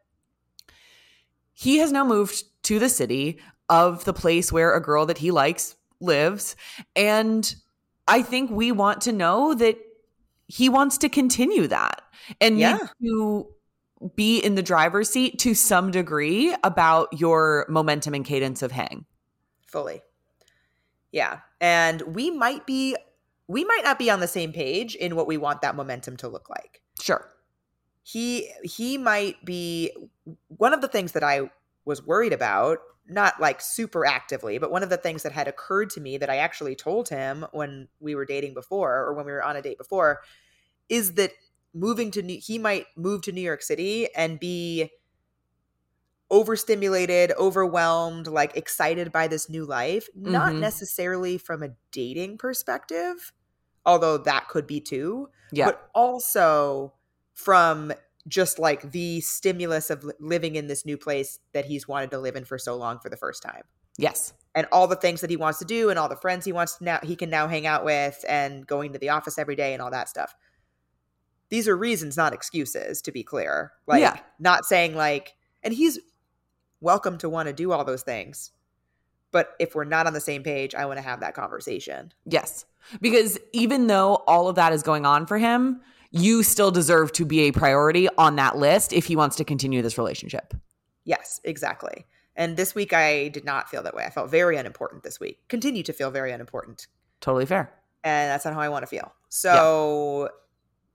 [1.54, 5.30] he has now moved to the city of the place where a girl that he
[5.30, 6.56] likes lives.
[6.96, 7.54] And
[8.08, 9.76] I think we want to know that
[10.46, 12.02] he wants to continue that
[12.40, 12.78] and Yeah.
[13.00, 13.46] need to
[14.16, 19.04] be in the driver's seat to some degree about your momentum and cadence of hang.
[19.66, 20.00] fully
[21.12, 22.96] yeah and we might be
[23.48, 26.28] we might not be on the same page in what we want that momentum to
[26.28, 27.26] look like Sure.
[28.02, 29.90] he he might be
[30.48, 31.50] one of the things that i
[31.84, 35.90] was worried about not like super actively but one of the things that had occurred
[35.90, 39.32] to me that i actually told him when we were dating before or when we
[39.32, 40.20] were on a date before
[40.88, 41.32] is that
[41.74, 44.90] moving to new he might move to new york city and be
[46.30, 50.60] overstimulated overwhelmed like excited by this new life not Mhm.
[50.60, 53.32] necessarily from a dating perspective
[53.86, 55.66] although that could be too Yeah.
[55.66, 56.92] but also
[57.34, 57.92] from
[58.28, 62.36] just like the stimulus of living in this new place that he's wanted to live
[62.36, 63.62] in for so long for the first time
[63.96, 64.32] yes.
[64.54, 66.76] and all the things that he wants to do and all the friends he wants
[66.76, 69.72] to now he can now hang out with and going to the office every day
[69.72, 70.34] and all that stuff
[71.48, 74.18] these are reasons not excuses to be clear like Yeah.
[74.38, 75.98] not saying like and he's
[76.80, 78.52] welcome to want to do all those things
[79.30, 82.64] but if we're not on the same page i want to have that conversation Yes.
[83.00, 85.80] Because even though all of that is going on for him,
[86.10, 89.82] you still deserve to be a priority on that list if he wants to continue
[89.82, 90.54] this relationship.
[91.04, 92.06] Yes, exactly.
[92.36, 94.04] And this week I did not feel that way.
[94.04, 95.40] I felt very unimportant this week.
[95.48, 96.86] Continue to feel very unimportant.
[97.20, 97.72] Totally fair.
[98.04, 99.12] And that's not how I want to feel.
[99.28, 100.30] So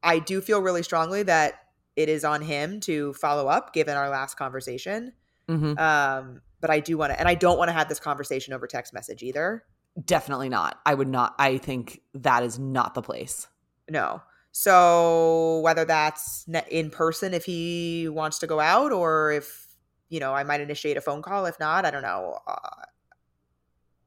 [0.01, 1.55] I do feel really strongly that
[1.95, 5.13] it is on him to follow up given our last conversation.
[5.47, 8.53] hmm Um, but I do want to, and I don't want to have this conversation
[8.53, 9.65] over text message either.
[10.05, 10.79] Definitely not.
[10.85, 11.35] I would not.
[11.37, 13.47] I think that is not the place.
[13.89, 14.21] No.
[14.55, 19.67] So whether that's in person if he wants to go out or if,
[20.09, 21.47] you know, I might initiate a phone call.
[21.47, 22.37] If not, I don't know.
[22.47, 22.85] Uh,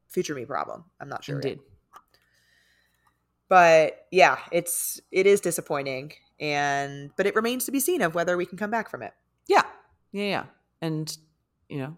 [0.08, 0.84] future me problem.
[1.00, 1.34] I'm not sure.
[1.36, 1.44] yet.
[1.44, 1.60] Indeed.
[3.48, 8.36] but yeah it's it is disappointing and but it remains to be seen of whether
[8.36, 9.12] we can come back from it
[9.46, 9.62] Yeah.
[10.12, 10.24] Yeah.
[10.24, 10.44] Yeah.
[10.80, 11.16] And,
[11.68, 11.96] you know,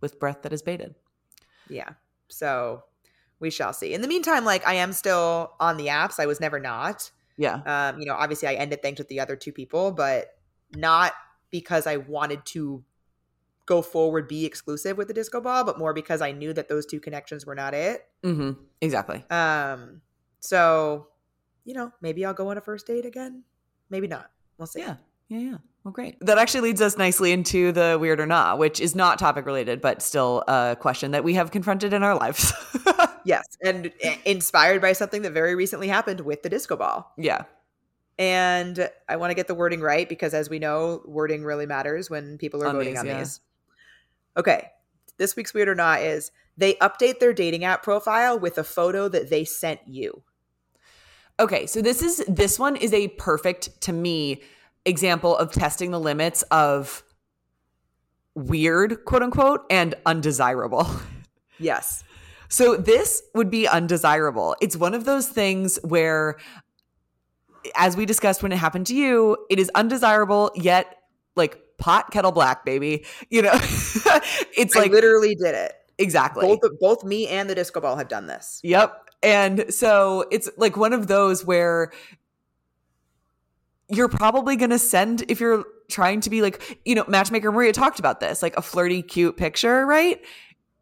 [0.00, 0.94] with breath that is baited.
[1.68, 1.90] yeah
[2.28, 2.84] so
[3.40, 3.94] we shall see.
[3.94, 6.20] In the meantime, like I am still on the apps.
[6.20, 7.10] I was never not.
[7.36, 7.60] Yeah.
[7.66, 10.34] Um, you know, obviously I ended things with the other two people, but
[10.74, 11.12] not
[11.50, 12.84] because I wanted to
[13.66, 16.86] go forward be exclusive with the disco ball, but more because I knew that those
[16.86, 18.06] two connections were not it.
[18.24, 18.60] Mm-hmm.
[18.80, 19.24] Exactly.
[19.30, 20.00] Um,
[20.40, 21.06] so
[21.64, 23.44] you know, maybe I'll go on a first date again.
[23.90, 24.30] Maybe not.
[24.58, 24.80] We'll see.
[24.80, 24.96] Yeah.
[25.28, 25.38] Yeah.
[25.38, 25.56] Yeah.
[25.84, 26.16] Well, great.
[26.20, 29.80] That actually leads us nicely into the weird or not, which is not topic related,
[29.80, 32.52] but still a question that we have confronted in our lives.
[33.22, 37.12] Yes, and uh, inspired by something that very recently happened with the disco ball.
[37.18, 37.44] yeah.
[38.18, 42.08] And I want to get the wording right because, as we know, wording really matters
[42.08, 43.18] when people are On voting these, on yeah.
[43.18, 43.40] these.
[44.36, 44.68] Okay.
[45.18, 49.08] This week's Weird or Not is they update their dating app profile with a photo
[49.08, 50.22] that they sent you.
[51.38, 54.42] Okay, so this is this one is a perfect to me
[54.84, 57.02] example of testing the limits of
[58.34, 60.86] weird, quote unquote, and undesirable.
[61.62, 62.04] Yes.
[62.48, 64.56] So this would be undesirable.
[64.62, 66.38] It's one of those things where
[67.76, 70.96] as we discussed when it happened to you, it is undesirable yet
[71.36, 73.04] like pot kettle black, baby.
[73.28, 73.50] You know.
[73.54, 75.74] it's I like literally did it.
[75.98, 76.46] exactly.
[76.46, 78.60] Both both me and the disco ball have done this.
[78.64, 79.10] Yep.
[79.22, 81.92] And so it's like one of those where
[83.90, 87.72] you're probably going to send, if you're trying to be like, you know, Matchmaker Maria
[87.72, 90.20] talked about this, like a flirty, cute picture, right?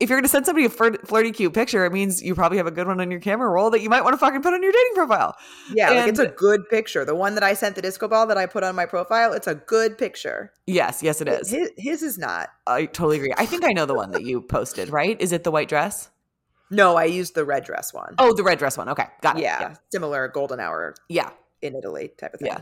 [0.01, 2.59] If you're going to send somebody a flir- flirty, cute picture, it means you probably
[2.59, 4.55] have a good one on your camera roll that you might want to fucking put
[4.55, 5.35] on your dating profile.
[5.75, 7.05] Yeah, like it's a good picture.
[7.05, 9.49] The one that I sent the disco ball that I put on my profile, it's
[9.49, 10.53] a good picture.
[10.69, 11.51] Yes, yes, it is.
[11.51, 12.51] His, his is not.
[12.67, 13.35] I totally agree.
[13.37, 15.21] I think I know the one that you posted, right?
[15.21, 16.11] Is it the white dress?
[16.71, 18.15] No, I used the red dress one.
[18.19, 18.89] Oh, the red dress one.
[18.91, 19.43] Okay, got it.
[19.43, 21.31] yeah, similar golden hour Yeah.
[21.61, 22.53] in Italy type of thing.
[22.53, 22.61] Yeah.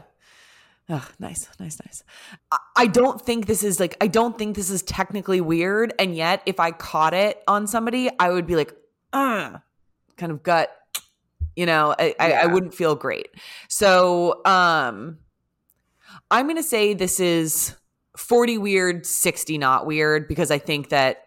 [0.89, 2.05] Oh, nice, nice, nice.
[2.77, 5.93] I- don't think this is like, I don't think this is technically weird.
[5.99, 8.73] And yet, if I caught it on somebody, I would be like,
[9.13, 9.59] uh,
[10.17, 10.71] kind of gut,
[11.57, 13.29] you know, I, I, I wouldn't feel great.
[13.69, 15.19] So, um,
[16.31, 17.75] I'm going to say this is
[18.17, 21.25] 40 weird, 60 not weird, because I think that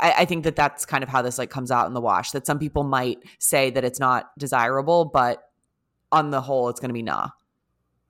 [0.00, 2.32] I, I think that that's kind of how this like comes out in the wash.
[2.32, 5.42] That some people might say that it's not desirable, but
[6.12, 7.28] on the whole, it's going to be nah.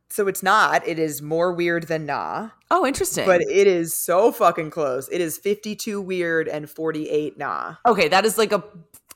[0.09, 0.87] So it's not.
[0.87, 3.27] It is more weird than nah, Oh, interesting.
[3.27, 5.09] but it is so fucking close.
[5.11, 7.75] It is 52 weird and 48 nah.
[7.85, 8.63] okay, that is like a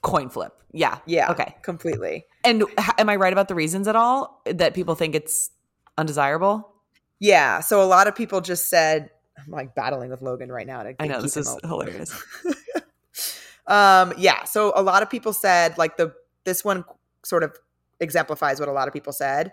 [0.02, 0.52] coin flip.
[0.72, 0.98] Yeah.
[1.06, 1.30] Yeah.
[1.30, 1.54] Okay.
[1.62, 2.26] Completely.
[2.44, 2.64] And
[2.98, 5.50] am I right about the reasons at all that people think it's
[5.98, 6.72] undesirable?
[7.18, 7.60] Yeah.
[7.60, 10.82] So a lot of people just said, I'm like battling with Logan right now.
[10.82, 12.20] To I know this is hilarious.
[13.66, 16.12] um yeah so a lot of people said like the
[16.44, 16.84] this one
[17.24, 17.56] sort of
[18.00, 19.52] exemplifies what a lot of people said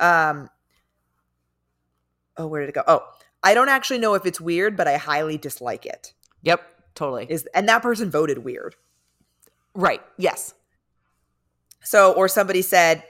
[0.00, 0.48] um
[2.38, 3.02] oh where did it go oh
[3.42, 6.62] i don't actually know if it's weird but i highly dislike it Yep,
[6.94, 7.26] totally.
[7.28, 8.74] is and that person voted weird
[9.74, 10.00] right.
[10.16, 10.54] Yes.
[11.82, 13.02] so or somebody said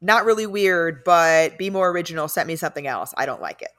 [0.00, 3.70] not really weird but be more original sent me something else i don't like it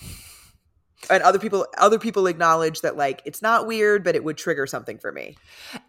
[1.10, 4.66] and other people other people acknowledge that like it's not weird but it would trigger
[4.66, 5.36] something for me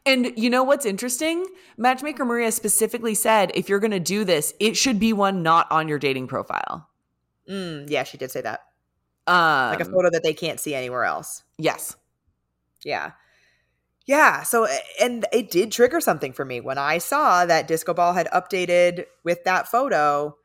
[0.06, 1.46] And you know what's interesting?
[1.78, 5.72] Matchmaker Maria specifically said if you're going to do this, it should be one not
[5.72, 6.89] on your dating profile.
[7.50, 8.62] Mm, yeah she did say that
[9.28, 11.98] Um, like a photo that they can't see anywhere else Yes.
[12.84, 13.12] Yeah.
[14.06, 14.42] Yeah.
[14.44, 14.66] So,
[15.00, 19.06] and it did trigger something for me when I saw that Disco Ball had updated
[19.24, 20.36] with that photo.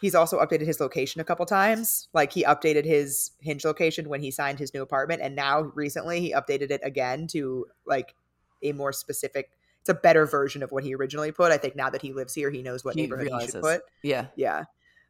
[0.00, 2.08] He's also updated his location a couple times.
[2.12, 5.22] Like he updated his hinge location when he signed his new apartment.
[5.22, 8.14] And now recently he updated it again to like
[8.62, 11.52] a more specific, it's a better version of what he originally put.
[11.52, 13.82] I think now that he lives here, he knows what He neighborhood he should put.
[14.02, 14.26] Yeah.
[14.34, 14.64] Yeah.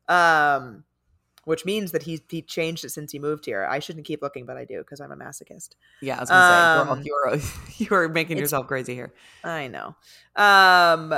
[0.08, 0.84] Um,
[1.44, 3.64] which means that he he changed it since he moved here.
[3.64, 5.70] I shouldn't keep looking, but I do because I'm a masochist.
[6.00, 6.16] Yeah.
[6.16, 7.40] I was going to say, Um, girl, you're,
[8.04, 9.12] you're making yourself crazy here.
[9.42, 9.94] I know.
[10.36, 11.14] Um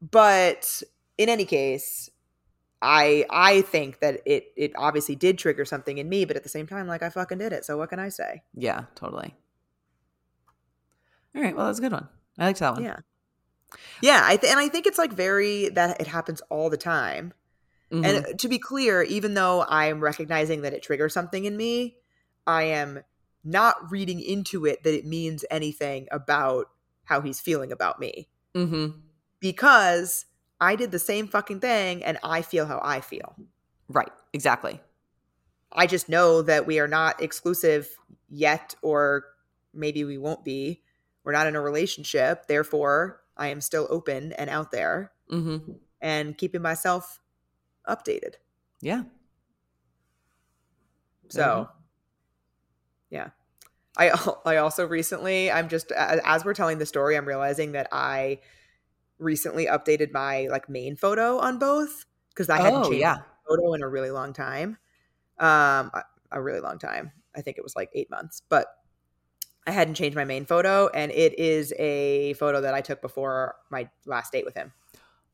[0.00, 0.82] but
[1.16, 2.08] in any case,
[2.80, 6.48] I I think that it it obviously did trigger something in me, but at the
[6.48, 7.64] same time like I fucking did it.
[7.64, 8.42] So what can I say?
[8.54, 9.34] Yeah, totally.
[11.34, 11.56] All right.
[11.56, 12.08] Well, that's a good one.
[12.38, 12.84] I liked that one.
[12.84, 12.96] Yeah.
[14.00, 17.34] Yeah, I th- and I think it's like very that it happens all the time.
[17.90, 18.04] Mhm.
[18.28, 21.96] And to be clear, even though I'm recognizing that it triggers something in me,
[22.46, 23.00] I am
[23.44, 26.66] not reading into it that it means anything about
[27.04, 28.28] how he's feeling about me.
[28.54, 29.02] Mhm.
[29.40, 30.24] because
[30.60, 33.36] I did the same fucking thing and I feel how I feel.
[33.88, 34.10] Right.
[34.32, 34.80] Exactly.
[35.70, 37.88] I just know that we are not exclusive
[38.28, 39.24] yet, or
[39.72, 40.82] maybe we won't be.
[41.22, 42.48] We're not in a relationship.
[42.48, 45.72] Therefore, I am still open and out there Mm-hmm.
[46.00, 47.20] and keeping myself
[47.88, 48.34] updated.
[48.80, 49.04] Yeah.
[51.28, 51.68] So,
[53.10, 53.30] yeah.
[53.96, 54.10] I
[54.46, 58.40] I also recently I'm just as we're telling the story I'm realizing that I
[59.18, 63.16] recently updated my like main photo on both because I hadn't Oh, changed yeah.
[63.16, 64.78] my photo in a really long time.
[65.38, 65.90] Um,
[66.30, 67.12] a really long time.
[67.36, 68.66] I think it was like eight months, but
[69.66, 73.56] I hadn't changed my main photo, and it is a photo that I took before
[73.70, 74.72] my last date with him.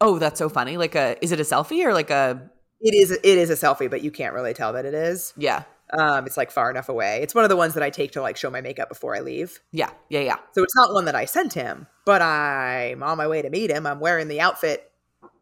[0.04, 0.76] Oh, that's so funny.
[0.76, 2.50] Like a is it a selfie or like a
[2.80, 5.32] It is it is a selfie, but you can't really tell that it is.
[5.36, 5.62] yeah.
[5.96, 7.20] Um, it's like far enough away.
[7.22, 9.20] It's one of the ones that I take to like show my makeup before I
[9.20, 9.60] leave.
[9.70, 9.90] Yeah.
[10.08, 10.36] Yeah, yeah.
[10.52, 13.70] So it's not one that I sent him, but I'm on my way to meet
[13.70, 13.86] him.
[13.86, 14.90] I'm wearing the outfit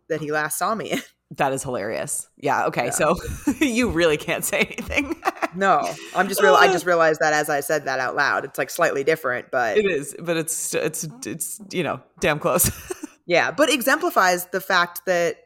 [0.08, 1.00] that he last saw me in.
[1.36, 2.28] That is hilarious.
[2.36, 2.86] Yeah, okay.
[2.86, 2.90] Yeah.
[2.90, 3.16] So
[3.60, 5.20] you really can't say anything.
[5.54, 5.86] No,
[6.16, 6.54] I'm just real.
[6.54, 8.46] I just realized that as I said that out loud.
[8.46, 12.70] It's like slightly different, but it is, but it's it's it's you know, damn close.
[13.26, 15.36] Yeah, but exemplifies the fact that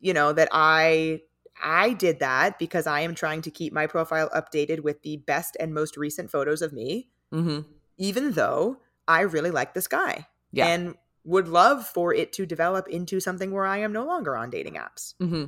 [0.00, 1.20] you know that I
[1.62, 5.56] I did that because I am trying to keep my profile updated with the best
[5.58, 7.60] and most recent photos of me, hmm
[7.98, 8.76] even though
[9.08, 10.66] I really like this guy Yeah.
[10.66, 14.50] and would love for it to develop into something where I am no longer on
[14.50, 15.14] dating apps.
[15.18, 15.46] hmm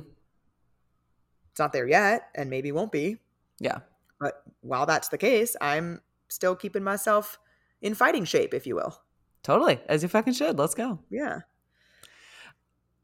[1.51, 3.17] It's not there yet, and maybe won't be.
[3.59, 3.79] Yeah.
[4.19, 7.37] But while that's the case, I'm still keeping myself
[7.81, 8.99] in fighting shape, if you will.
[9.43, 9.79] Totally.
[9.87, 10.57] As you fucking should.
[10.57, 10.99] Let's go.
[11.09, 11.41] Yeah.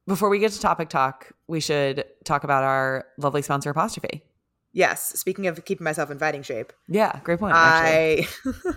[0.07, 4.23] Before we get to topic talk, we should talk about our lovely sponsor apostrophe.
[4.71, 5.19] Yes.
[5.19, 7.55] Speaking of keeping myself in fighting shape, Yeah, great point.
[7.55, 8.27] Actually.
[8.45, 8.75] I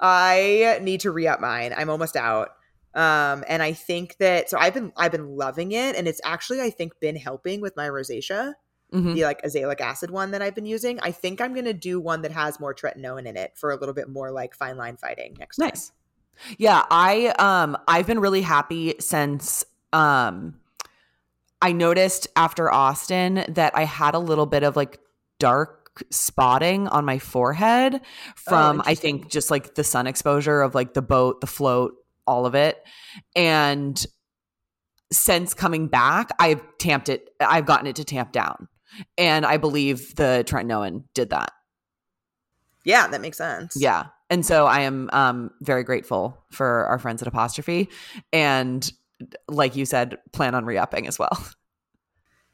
[0.00, 1.72] I need to re-up mine.
[1.76, 2.50] I'm almost out.
[2.94, 6.60] Um, and I think that so I've been I've been loving it, and it's actually
[6.60, 8.54] I think been helping with my rosacea,
[8.92, 9.14] Mhm.
[9.14, 10.98] the like azelaic acid one that I've been using.
[11.00, 13.94] I think I'm gonna do one that has more tretinoin in it for a little
[13.94, 15.68] bit more like fine line fighting next time.
[15.68, 15.92] Nice.
[16.56, 20.54] Yeah, I um I've been really happy since um
[21.60, 25.00] I noticed after Austin that I had a little bit of like
[25.38, 28.00] dark spotting on my forehead
[28.36, 31.94] from I think just like the sun exposure of like the boat, the float,
[32.26, 32.80] all of it.
[33.34, 34.04] And
[35.10, 38.68] since coming back, I've tamped it I've gotten it to tamp down.
[39.16, 41.52] And I believe the tretinoin did that.
[42.84, 43.76] Yeah, that makes sense.
[43.76, 44.06] Yeah.
[44.30, 47.88] And so I am um, very grateful for our friends at Apostrophe.
[48.32, 48.90] And
[49.48, 51.36] like you said, plan on re upping as well.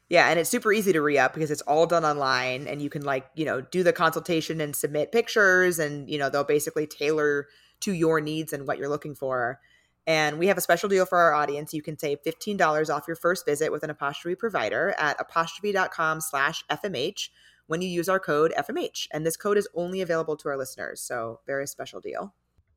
[0.07, 2.91] Yeah, and it's super easy to re up because it's all done online and you
[2.91, 6.85] can like, you know, do the consultation and submit pictures and, you know, they'll basically
[6.85, 7.47] tailor
[7.81, 9.59] to your needs and what you're looking for.
[10.05, 11.73] And we have a special deal for our audience.
[11.73, 16.63] You can save $15 off your first visit with an apostrophe provider at apostrophe.com slash
[16.69, 17.29] FMH
[17.65, 19.07] when you use our code FMH.
[19.11, 21.01] And this code is only available to our listeners.
[21.01, 22.35] So very special deal.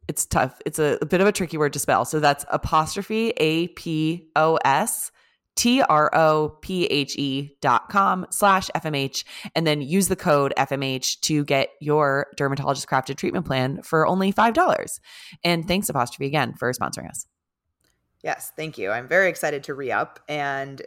[0.09, 0.61] It's tough.
[0.65, 2.05] It's a, a bit of a tricky word to spell.
[2.05, 5.13] So that's apostrophe A P O S
[5.55, 9.25] T R O P H E dot com slash FMH.
[9.55, 14.33] And then use the code FMH to get your dermatologist crafted treatment plan for only
[14.33, 15.01] $5.
[15.45, 17.27] And thanks, Apostrophe, again, for sponsoring us.
[18.23, 18.91] Yes, thank you.
[18.91, 20.83] I'm very excited to re up and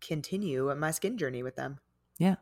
[0.00, 1.78] continue my skin journey with them.
[2.18, 2.36] Yeah.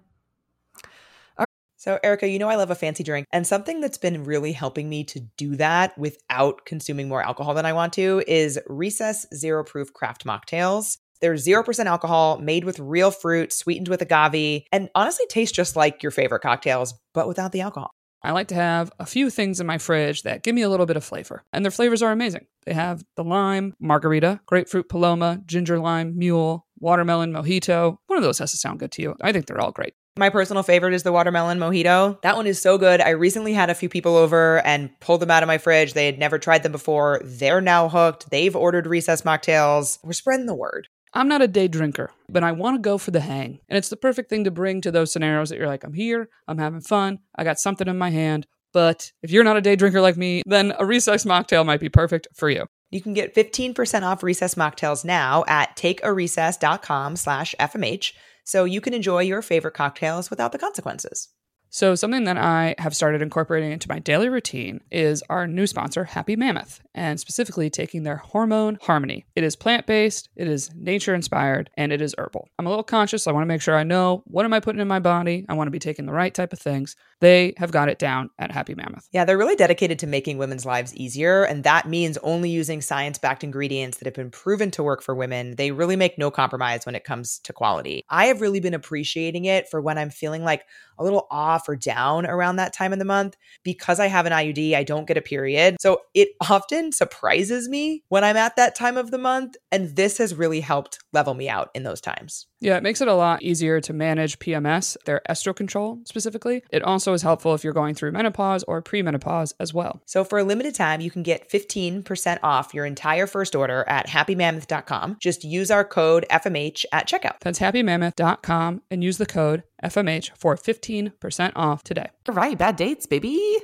[1.82, 4.88] So, Erica, you know I love a fancy drink, and something that's been really helping
[4.88, 9.64] me to do that without consuming more alcohol than I want to is Recess Zero
[9.64, 10.98] Proof Craft Mocktails.
[11.20, 16.04] They're 0% alcohol, made with real fruit, sweetened with agave, and honestly taste just like
[16.04, 17.90] your favorite cocktails, but without the alcohol.
[18.22, 20.86] I like to have a few things in my fridge that give me a little
[20.86, 22.46] bit of flavor, and their flavors are amazing.
[22.64, 27.96] They have the lime, margarita, grapefruit paloma, ginger lime, mule, watermelon mojito.
[28.06, 29.16] One of those has to sound good to you.
[29.20, 29.94] I think they're all great.
[30.18, 32.20] My personal favorite is the watermelon mojito.
[32.20, 33.00] That one is so good.
[33.00, 35.94] I recently had a few people over and pulled them out of my fridge.
[35.94, 37.22] They had never tried them before.
[37.24, 38.28] They're now hooked.
[38.28, 39.98] They've ordered recess mocktails.
[40.04, 40.88] We're spreading the word.
[41.14, 43.60] I'm not a day drinker, but I want to go for the hang.
[43.70, 46.28] And it's the perfect thing to bring to those scenarios that you're like, I'm here,
[46.46, 48.46] I'm having fun, I got something in my hand.
[48.72, 51.90] But if you're not a day drinker like me, then a recess mocktail might be
[51.90, 52.66] perfect for you.
[52.90, 58.12] You can get 15% off recess mocktails now at takearecess.com slash FMH
[58.44, 61.28] so you can enjoy your favorite cocktails without the consequences.
[61.74, 66.04] So, something that I have started incorporating into my daily routine is our new sponsor,
[66.04, 69.24] Happy Mammoth, and specifically taking their hormone harmony.
[69.34, 72.50] It is plant based, it is nature inspired, and it is herbal.
[72.58, 73.26] I'm a little conscious.
[73.26, 75.46] I want to make sure I know what am I putting in my body.
[75.48, 76.94] I want to be taking the right type of things.
[77.20, 79.08] They have got it down at Happy Mammoth.
[79.10, 83.16] Yeah, they're really dedicated to making women's lives easier, and that means only using science
[83.16, 85.56] backed ingredients that have been proven to work for women.
[85.56, 88.04] They really make no compromise when it comes to quality.
[88.10, 90.64] I have really been appreciating it for when I'm feeling like
[91.02, 93.36] a little off or down around that time of the month.
[93.64, 95.76] Because I have an IUD, I don't get a period.
[95.80, 99.56] So it often surprises me when I'm at that time of the month.
[99.70, 102.46] And this has really helped level me out in those times.
[102.62, 106.62] Yeah, it makes it a lot easier to manage PMS, their estro control specifically.
[106.70, 110.00] It also is helpful if you're going through menopause or premenopause as well.
[110.06, 114.06] So for a limited time, you can get 15% off your entire first order at
[114.06, 115.16] happymammoth.com.
[115.20, 117.40] Just use our code FMH at checkout.
[117.40, 122.10] That's happymammoth.com and use the code FMH for 15% off today.
[122.28, 123.58] All right, bad dates, baby.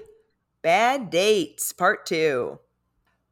[0.62, 2.58] Bad dates, part two.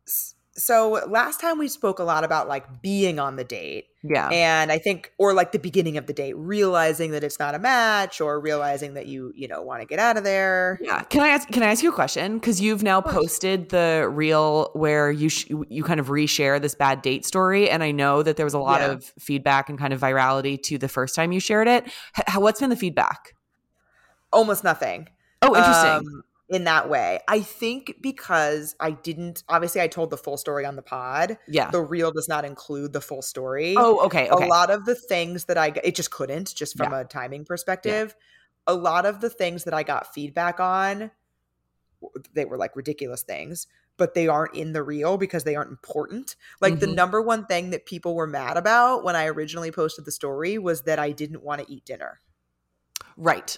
[0.07, 3.87] S- So last time we spoke a lot about like being on the date.
[4.09, 4.29] Yeah.
[4.29, 7.59] and i think or like the beginning of the date realizing that it's not a
[7.59, 11.03] match or realizing that you you know want to get out of there Yeah.
[11.03, 11.49] Can I ask?
[11.49, 12.35] Can I ask you a question?
[12.39, 17.03] Because you've now posted the reel where you sh- you kind of reshare this bad
[17.03, 18.93] date story, and I know that there was a lot Yeah.
[18.93, 21.87] of feedback and kind of virality to the first time you shared it.
[22.17, 23.35] H- what's been the feedback?
[24.33, 25.09] almost nothing
[25.43, 25.91] Oh, interesting.
[25.91, 30.65] um, in that way i think because i didn't obviously i told the full story
[30.65, 31.71] on the pod yeah.
[31.71, 34.29] the reel does not include the full story Oh, okay.
[34.31, 34.45] Okay.
[34.45, 38.15] a lot of the things that i it just couldn't just from a timing perspective
[38.67, 41.11] a lot of the things that i got feedback on
[42.35, 43.67] they were like ridiculous things
[43.97, 46.95] but they aren't in the reel because they aren't important like the Mhm.
[46.95, 50.83] number one thing that people were mad about when i originally posted the story was
[50.83, 52.21] that i didn't want to eat dinner
[53.17, 53.57] Right.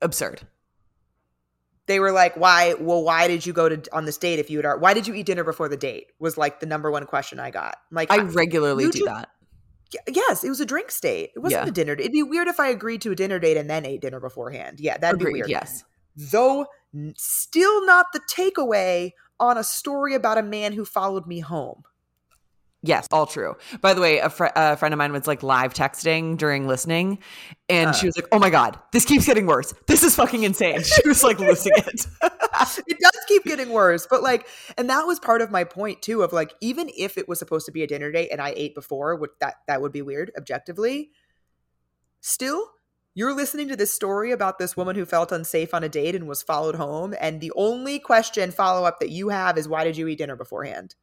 [0.00, 0.42] Absurd.
[1.90, 4.62] They were like why well why did you go to on this date if you
[4.62, 7.40] had why did you eat dinner before the date was like the number one question
[7.40, 9.28] i got I'm like I regularly do that.
[10.08, 11.30] Yes, it was a drink date.
[11.34, 11.68] It wasn't Yeah.
[11.68, 11.94] a dinner.
[11.94, 14.78] It'd be weird if I agreed to a dinner date and then ate dinner beforehand.
[14.78, 15.48] Yeah, that'd be weird.
[15.48, 15.82] Yes.
[16.14, 16.66] Though,
[17.16, 19.10] still not the takeaway
[19.40, 21.82] on a story about a man who followed me home.
[22.82, 23.56] Yes, all true.
[23.82, 27.18] By the way, a, fr- a friend of mine was like live texting during listening,
[27.68, 27.92] and Uh.
[27.92, 29.74] she was like, "Oh my god, this keeps getting worse.
[29.86, 32.06] This is fucking insane." She was like losing it.
[32.86, 34.46] it does keep getting worse, but like,
[34.78, 36.22] and that was part of my point too.
[36.22, 38.74] Of like, even if it was supposed to be a dinner date and I ate
[38.74, 41.10] before, which that that would be weird objectively.
[42.22, 42.70] Still,
[43.14, 46.26] you're listening to this story about this woman who felt unsafe on a date and
[46.26, 49.98] was followed home, and the only question follow up that you have is, "Why did
[49.98, 50.94] you eat dinner beforehand?"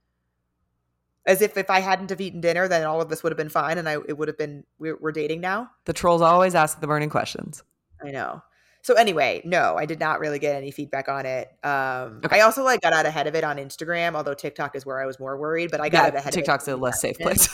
[1.28, 3.49] As if if I hadn't have eaten dinner, then all of this would have been
[3.49, 5.69] fine, and I it would have been we're, we're dating now.
[5.86, 7.63] the trolls always ask the burning questions.
[8.03, 8.41] I know.
[8.84, 11.49] So anyway, no, I did not really get any feedback on it.
[11.63, 12.39] Um, Okay.
[12.39, 15.05] I also like got out ahead of it on Instagram, although TikTok is where I
[15.05, 15.69] was more worried.
[15.71, 16.32] But I got Yeah, out ahead.
[16.34, 17.47] TikTok's a less safe place.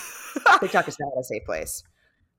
[0.59, 1.81] TikTok is not a safe place.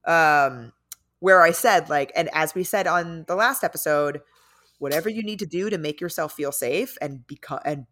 [0.06, 0.72] Um,
[1.18, 4.20] where I said like, and as we said on the last episode,
[4.78, 7.86] whatever you need to do to make yourself feel safe and become and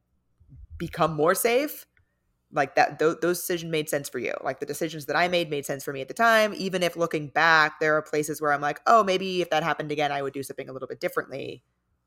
[0.78, 1.86] become more safe,
[2.52, 4.34] like that, th- those decisions made sense for you.
[4.44, 6.52] Like the decisions that I made made sense for me at the time.
[6.54, 9.90] Even if looking back, there are places where I'm like, oh, maybe if that happened
[9.92, 11.62] again, I would do something a little bit differently.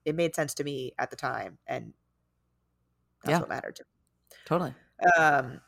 [0.05, 1.93] It made sense to me at the time, and
[3.23, 3.39] that's Yeah.
[3.39, 4.73] what mattered to me totally.
[5.17, 5.61] um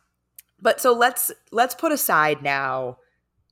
[0.61, 2.97] but so let's let's put aside now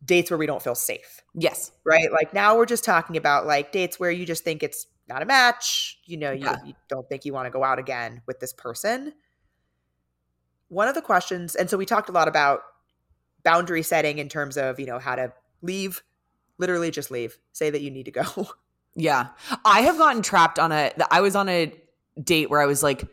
[0.03, 1.71] dates where we don't feel safe Yes.
[1.83, 5.21] right like now we're just talking about like dates where you just think it's not
[5.21, 6.57] a match you know you, Yeah.
[6.65, 9.13] you don't think you want to go out again with this person
[10.69, 12.61] one of the questions and so we talked a lot about
[13.43, 16.03] boundary setting in terms of you know how to leave
[16.57, 18.23] literally just leave say that you need to go
[18.95, 19.27] Yeah.
[19.65, 21.73] I have gotten trapped on a I was on a
[22.21, 23.03] date where I was like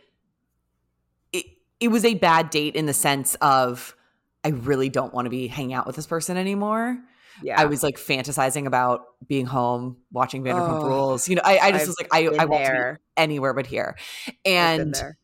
[1.32, 1.44] it,
[1.80, 3.96] it was a bad date in the sense of
[4.44, 6.98] I really don't want to be hanging out with this person anymore.
[7.42, 11.28] yeah I was like fantasizing about being home, watching Vanderpump Oh, Rules.
[11.28, 13.66] You know, I, I just I've was like, I, I want to be anywhere but
[13.66, 13.96] here.
[14.44, 15.18] And there.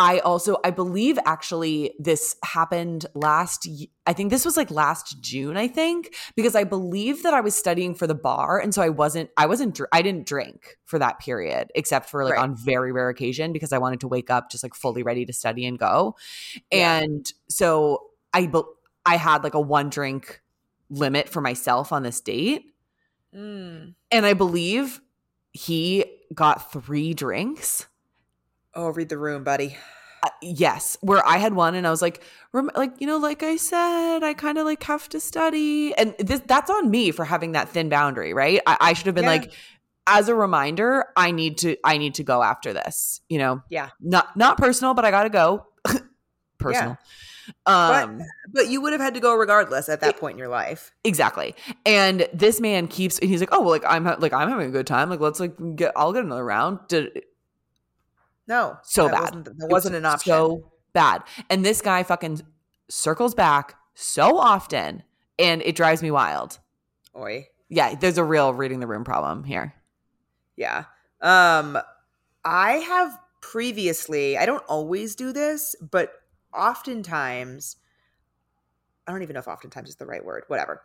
[0.00, 3.68] I also, I believe actually this happened last,
[4.06, 7.56] I think this was like last June, I think, because I believe that I was
[7.56, 8.60] studying for the bar.
[8.60, 12.34] And so I wasn't, I wasn't, I didn't drink for that period, except for like
[12.34, 12.42] Right.
[12.42, 15.32] on very rare occasion because I wanted to wake up just like fully ready to
[15.32, 16.14] study and go.
[16.70, 17.00] Yeah.
[17.00, 18.52] And so I,
[19.04, 20.42] I had like a one drink
[20.90, 22.66] limit for myself on this date.
[23.34, 23.94] Mm.
[24.12, 25.00] And I believe
[25.52, 27.88] he got three drinks.
[28.74, 29.76] Oh read the room buddy
[30.22, 33.44] Uh, yes, where I had one and I was like, rem- like you know, like
[33.44, 37.24] I said, I kind of like have to study, and this that's on me for
[37.24, 38.60] having that thin boundary, right?
[38.66, 39.30] I, I should have been Yeah.
[39.30, 39.52] like,
[40.08, 43.90] as a reminder, I need to, I need to go after this, you know, yeah
[44.00, 45.66] not not personal, but I gotta go,
[46.58, 46.98] personal.
[47.64, 48.20] Um,
[48.52, 50.90] But you would have had to go regardless at that point in your life.
[51.04, 51.54] exactly.
[51.86, 54.66] And this man keeps, and he's like, oh well, like I'm ha- like I'm having
[54.68, 56.80] a good time, like let's like get, I'll get another round.
[56.88, 57.22] Did,
[58.48, 59.20] No, So bad.
[59.20, 60.32] Wasn't, that wasn't an option.
[60.32, 61.22] So bad.
[61.50, 62.40] And this guy fucking
[62.88, 65.02] circles back so often
[65.38, 66.58] and it drives me wild.
[67.16, 69.74] Oi, Yeah, there's a real reading the room problem here.
[70.56, 70.84] yeah.
[71.20, 71.78] Um,
[72.44, 76.12] I have previously, I don't always do this, but
[76.54, 77.76] oftentimes,
[79.06, 80.82] I don't even know if oftentimes is the right word, whatever.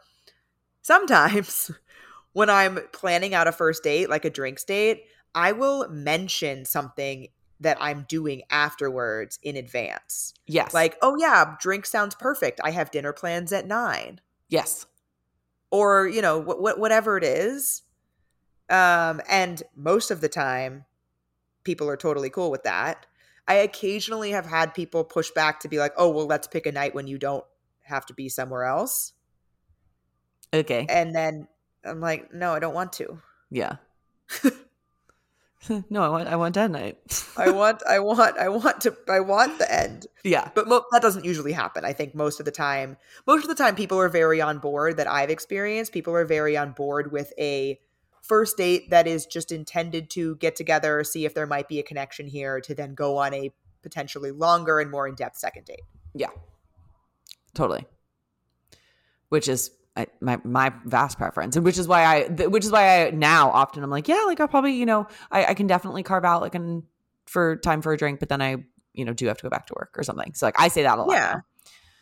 [0.81, 1.71] Sometimes
[2.33, 5.03] when I'm planning out a first date, like a drinks date,
[5.35, 7.27] I will mention something
[7.63, 10.33] that I'm doing afterwards in advance.
[10.47, 10.73] Yes.
[10.73, 12.61] Like, oh yeah, drink sounds perfect.
[12.63, 14.21] I have dinner plans at nine.
[14.49, 14.85] yes.
[15.71, 17.81] Or, you know, wh- wh- whatever it is.
[18.69, 20.85] Um, and most of the time,
[21.63, 23.07] people are totally cool with that.
[23.47, 26.71] I occasionally have had people push back to be like, oh, well, let's pick a
[26.71, 27.43] night when you don't
[27.85, 29.13] have to be somewhere else.
[30.53, 30.85] Okay.
[30.87, 31.47] And then
[31.83, 33.19] I'm like, no, I don't want to.
[33.49, 33.77] Yeah.
[35.89, 36.97] no, I want I want dead night.
[37.37, 40.07] I want, I want, I want to, I want the end.
[40.23, 40.49] yeah.
[40.53, 41.85] But mo- that doesn't usually happen.
[41.85, 44.97] I think most of the time, most of the time, people are very on board
[44.97, 45.93] that I've experienced.
[45.93, 47.79] People are very on board with a
[48.21, 51.83] first date that is just intended to get together, see if there might be a
[51.83, 53.51] connection here, to then go on a
[53.81, 55.81] potentially longer and more in depth second date.
[56.13, 56.29] Yeah.
[57.53, 57.85] Totally.
[59.29, 59.71] Which is
[60.21, 63.83] My my vast preference, and which is why I, which is why I now often
[63.83, 66.55] I'm like, yeah, like I'll probably, you know, I, I can definitely carve out like
[66.55, 66.83] an
[67.25, 68.63] for time for a drink, but then I,
[68.93, 70.33] you know, do have to go back to work or something.
[70.33, 71.11] So like I say that a lot.
[71.11, 71.33] Yeah.
[71.33, 71.41] now.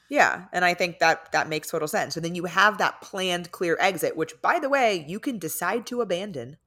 [0.10, 2.18] Yeah, and I think that that makes total sense.
[2.18, 5.86] And then you have that planned clear exit, which, by the way, you can decide
[5.88, 6.58] to abandon.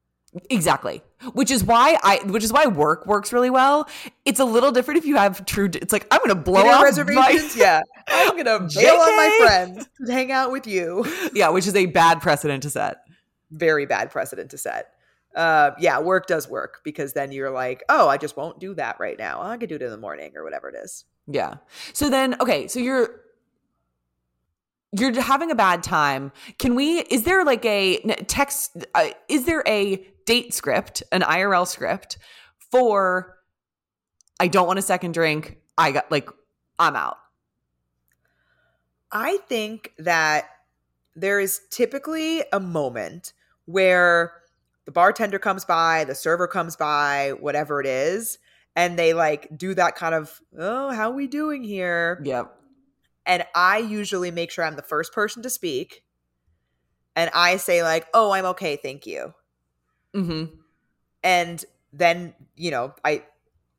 [0.51, 1.03] Exactly.
[1.32, 3.89] Which is why I, which is why work works really well.
[4.24, 5.70] It's a little different if you have true.
[5.72, 7.80] It's like I'm going to blow up reservations, my- yeah.
[8.09, 11.07] I'm gonna bail on my friends to hang out with you.
[11.35, 12.99] yeah, which is a bad precedent to set.
[13.51, 14.91] very bad precedent to set.
[15.35, 19.01] Uh, yeah, work does work because then you're like, oh, I just won't do that
[19.01, 19.41] right now.
[19.43, 21.05] I could do it in the morning or whatever it is.
[21.26, 21.55] Yeah.
[21.93, 23.20] So then, okay, so you're
[24.97, 26.32] you're having a bad time.
[26.59, 27.01] Can we?
[27.01, 28.76] Is there like a text?
[28.95, 32.18] Uh, is there a date script, an IRL script
[32.70, 33.36] for?
[34.40, 35.59] I don't want a second drink.
[35.78, 36.28] I got like
[36.78, 37.18] I'm out.
[39.12, 40.49] I think that
[41.14, 43.32] there is typically a moment
[43.66, 44.32] where
[44.84, 48.38] the bartender comes by, the server comes by, whatever it is,
[48.76, 52.20] and they like do that kind of, oh, how are we doing here?
[52.24, 52.53] Yep.
[53.27, 56.03] And I usually make sure I'm the first person to speak.
[57.16, 59.35] And I say, like, oh, I'm okay, thank you.
[60.14, 60.55] Mm-hmm.
[61.25, 63.25] and then you know i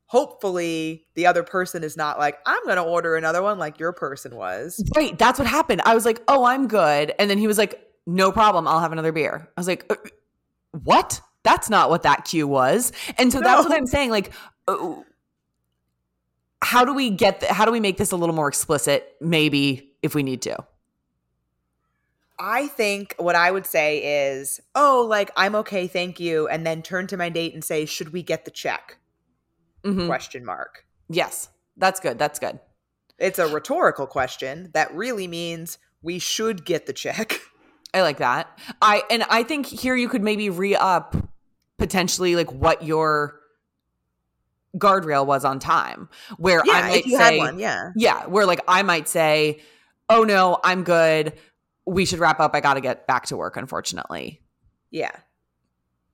[0.07, 4.35] hopefully the other person is not like i'm gonna order another one like your person
[4.35, 5.17] was Right.
[5.17, 5.81] That's what happened.
[5.85, 8.67] I was like, oh, I'm good, and then he was like, no problem.
[8.67, 9.49] I'll have another beer.
[9.55, 9.95] I was like, uh,
[10.83, 11.21] what?
[11.43, 12.91] That's not what that cue was.
[13.17, 14.09] And so that's what I'm saying.
[14.09, 14.31] Like,
[14.67, 14.95] uh,
[16.61, 17.41] how do we get?
[17.41, 19.15] The, how do we make this a little more explicit?
[19.21, 20.57] Maybe if we need to.
[22.37, 26.81] i think what i would say is oh like i'm okay thank you and then
[26.81, 28.97] turn to my date and say should we get the check
[29.83, 30.05] Mhm.
[30.07, 32.17] question mark Yes, that's good.
[32.19, 32.59] That's good.
[33.19, 37.39] it's a rhetorical question that really means we should get the check
[37.93, 38.47] I like that.
[38.81, 41.15] I and I think here you could maybe re up
[41.77, 43.39] potentially like what your
[44.77, 46.09] guardrail was on time.
[46.37, 49.61] Where I yeah might if you say, one yeah Yeah, where like I might say,
[50.09, 51.33] "Oh no, I'm good.
[51.85, 52.55] We should wrap up.
[52.55, 54.41] I got to get back to work unfortunately."
[54.91, 55.11] Yeah,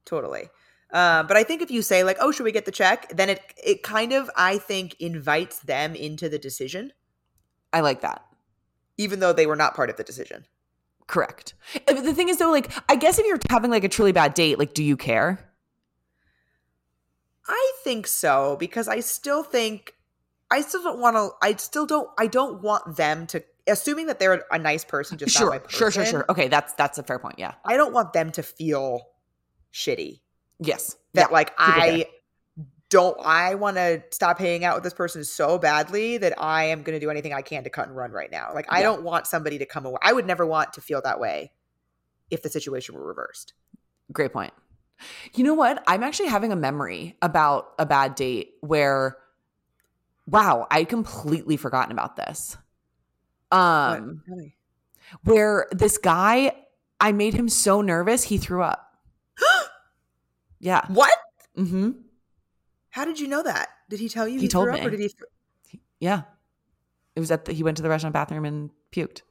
[0.05, 0.49] totally.
[0.91, 3.29] Uh, but I think if you say like, "Oh, should we get the check?" then
[3.29, 6.91] it it kind of I think invites them into the decision,
[7.73, 8.25] I like that.
[8.97, 10.45] even though they were not part of the decision.
[11.07, 11.53] Correct.
[11.87, 14.33] Uh, The thing is though like I guess if you're having like a truly bad
[14.33, 15.50] date, like do you care?
[17.53, 19.93] I think so because I still think
[20.49, 21.29] I still don't want to.
[21.41, 22.09] I still don't.
[22.17, 23.43] I don't want them to.
[23.67, 26.25] Assuming that they're a nice person, just not my Sure, person, sure, sure, sure.
[26.29, 27.35] Okay, that's that's a fair point.
[27.37, 27.53] Yeah.
[27.63, 29.01] I don't want them to feel
[29.73, 30.21] shitty.
[30.59, 30.95] Yes.
[31.13, 31.33] That yeah.
[31.33, 31.53] like.
[31.57, 32.05] I
[32.89, 33.17] don't.
[33.23, 36.99] I want to stop hanging out with this person so badly that I am going
[36.99, 38.51] to do anything I can to cut and run right now.
[38.53, 38.83] Like I Yeah.
[38.87, 39.99] don't want somebody to come away.
[40.01, 41.51] I would never want to feel that way
[42.29, 43.53] if the situation were reversed.
[44.11, 44.53] Great point.
[45.33, 45.83] You know what?
[45.87, 49.17] I'm actually having a memory about a bad date where
[50.27, 52.57] wow, I'd completely forgotten about this.
[53.51, 54.21] Um?
[54.27, 54.55] Really?
[55.23, 56.53] where this guy
[57.01, 58.95] I made him so nervous he threw up.
[60.59, 60.85] yeah.
[60.87, 61.13] What?
[61.57, 61.95] Mhm.
[62.91, 63.67] How did you know that?
[63.89, 64.85] Did he tell you He he, told threw up, me.
[64.87, 65.07] or did he?
[65.09, 66.21] th- Yeah.
[67.15, 69.21] It was at the, he went to the restaurant bathroom and puked.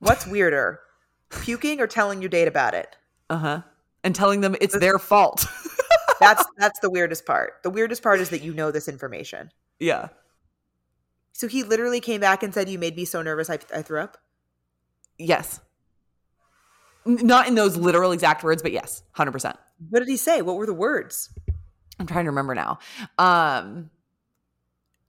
[0.00, 0.80] What's weirder,
[1.28, 2.96] puking or telling your date about it?
[3.28, 3.62] Uh-huh.
[4.02, 5.46] And telling them it's their fault.
[6.20, 7.54] That's that's the weirdest part.
[7.62, 9.50] The weirdest part is that you know this information.
[9.78, 10.08] yeah.
[11.32, 14.00] So he literally came back and said, "You made me so nervous, I, I threw
[14.00, 14.18] up."
[15.16, 15.60] Yes.
[17.06, 19.56] Not in those literal exact words, but yes, 100%.
[19.88, 20.42] What did he say?
[20.42, 21.30] What were the words?
[21.98, 22.78] I'm trying to remember now.
[23.18, 23.88] Um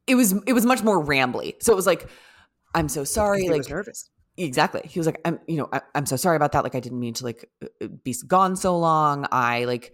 [0.07, 1.61] it was it was much more rambly.
[1.61, 2.07] So it was like
[2.73, 4.09] I'm so sorry like was nervous.
[4.45, 4.81] Exactly.
[4.85, 6.99] He was like I'm you know I, I'm so sorry about that like I didn't
[6.99, 9.27] mean to like uh, be gone so long.
[9.31, 9.93] I like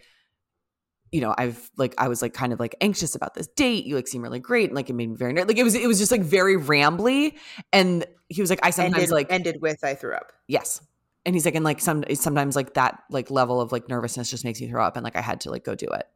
[1.11, 3.85] you know, I've like I was like kind of like anxious about this date.
[3.85, 5.75] You like seem really great, and like it made me very nervous like it was
[5.75, 7.35] it was just like very rambly.
[7.71, 10.33] And he was like, I sometimes ended, like ended with I threw up.
[10.47, 10.81] yes,
[11.25, 14.43] and he's like, and like some sometimes like that like level of like nervousness just
[14.43, 16.07] makes me throw up, and like I had to like go do it.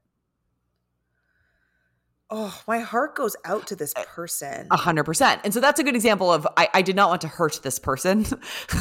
[2.34, 4.68] Oh, my heart goes out to this person.
[4.72, 5.42] A hundred percent.
[5.44, 7.78] And so that's a good example of I, I did not want to hurt this
[7.78, 8.26] person.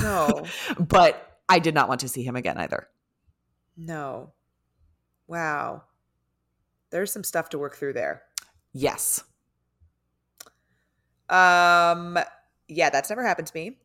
[0.03, 0.47] No.
[0.79, 2.87] but I did not want to see him again either.
[3.77, 4.33] No.
[5.27, 5.83] Wow.
[6.91, 8.23] There's some stuff to work through there.
[8.73, 9.25] Yes.
[11.29, 12.19] Um
[12.69, 13.79] yeah, that's never happened to me.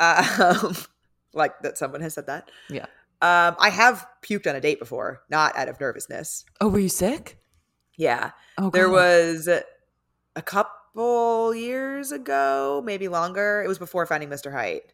[0.00, 0.74] Um
[1.32, 2.50] like that someone has said that.
[2.68, 2.86] Yeah.
[3.22, 6.44] Um I have puked on a date before, not out of nervousness.
[6.60, 7.38] Oh, were you sick?
[7.96, 8.32] Yeah.
[8.58, 13.62] Oh, There was a couple years ago, maybe longer.
[13.64, 14.52] It was before finding Mr.
[14.52, 14.92] Height.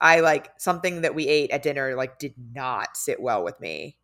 [0.00, 3.96] I like something that we ate at dinner like did not sit well with me.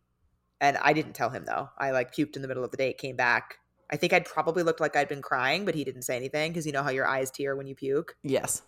[0.61, 1.69] And I didn't tell him though.
[1.77, 3.55] I like puked in the middle of the date, came back.
[3.89, 6.65] I think I'd probably looked like I'd been crying, but he didn't say anything because
[6.65, 8.15] you know how your eyes tear when you puke.
[8.23, 8.61] Yes.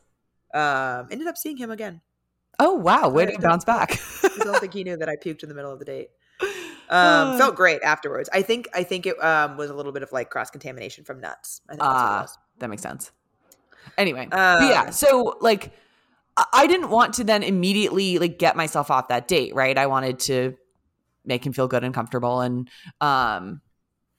[0.53, 2.01] Um, ended up seeing him again.
[2.57, 3.99] Oh wow, way I to don't- bounce back.
[4.23, 6.09] I don't think he knew that I puked in the middle of the date.
[6.89, 8.29] Um, felt great afterwards.
[8.33, 11.19] I think I think it um, was a little bit of like cross contamination from
[11.21, 11.61] nuts.
[11.69, 12.37] I think that's what it was.
[12.59, 13.11] that makes sense.
[13.97, 14.37] Anyway, but
[14.69, 14.83] yeah.
[14.87, 15.71] Um, So like,
[16.37, 19.77] I- didn't want to then immediately like get myself off that date, right?
[19.77, 20.55] I wanted to
[21.25, 22.69] make him feel good and comfortable, and
[23.01, 23.61] um,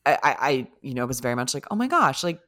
[0.06, 2.40] I, I, I you know, was very much like, oh my gosh, like,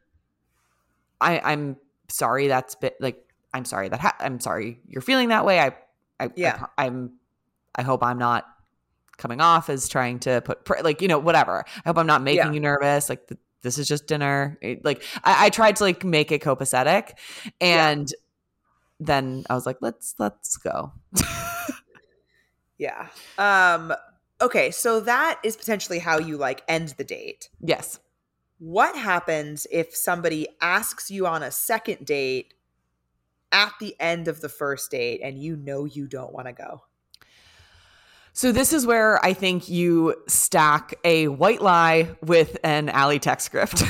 [1.20, 1.76] I, I'm
[2.08, 3.22] sorry that's bit like,
[3.54, 5.60] I'm sorry that ha- I'm sorry you're feeling that way.
[5.60, 5.72] I,
[6.20, 6.66] I, Yeah.
[6.78, 7.14] I, am
[7.74, 8.46] I hope I'm not
[9.18, 11.64] coming off as trying to put pr- like you know whatever.
[11.84, 12.52] I hope I'm not making Yeah.
[12.52, 13.08] you nervous.
[13.08, 14.58] Like th- this is just dinner.
[14.60, 17.10] It- like I, I tried to like make it copacetic,
[17.60, 18.12] and
[19.00, 20.92] then I was like, let's let's go.
[22.78, 23.08] Yeah.
[23.38, 23.92] Um
[24.40, 27.48] okay, so that is potentially how you like end the date.
[27.60, 27.98] yes.
[28.58, 32.54] What happens if somebody asks you on a second date
[33.50, 36.82] at the end of the first date and you know you don't want to go?
[38.35, 43.47] So this is where I think you stack a white lie with an alley text
[43.47, 43.83] script,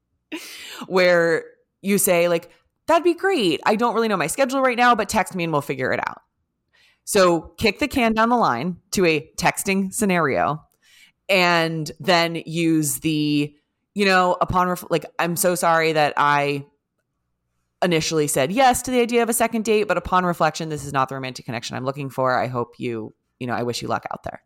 [0.86, 1.44] where
[1.80, 2.50] you say like,
[2.86, 3.60] "That'd be great.
[3.64, 6.00] I don't really know my schedule right now, but text me and we'll figure it
[6.00, 6.20] out."
[7.04, 10.62] So kick the can down the line to a texting scenario,
[11.28, 13.54] and then use the,
[13.94, 16.66] you know, upon ref- like, I'm so sorry that I
[17.82, 20.92] initially said yes to the idea of a second date, but upon reflection, this is
[20.92, 22.38] not the romantic connection I'm looking for.
[22.38, 24.42] I hope you you know, I wish you luck out there.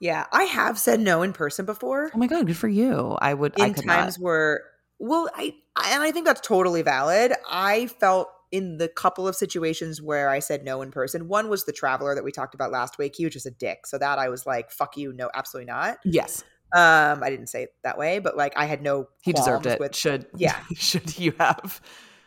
[0.00, 2.10] Yeah, I have said no in person before.
[2.14, 3.16] Oh my god, good for you.
[3.20, 3.60] I would.
[3.60, 4.62] I in could times where
[5.02, 9.34] well I, I and i think that's totally valid i felt in the couple of
[9.34, 12.70] situations where i said no in person one was the traveler that we talked about
[12.70, 15.28] last week he was just a dick so that i was like fuck you no
[15.34, 15.98] absolutely not not.
[16.04, 19.66] Yes, um i didn't say it that way but like i had no he deserved
[19.66, 19.80] it.
[19.80, 20.60] with should yeah.
[20.74, 21.80] should you have?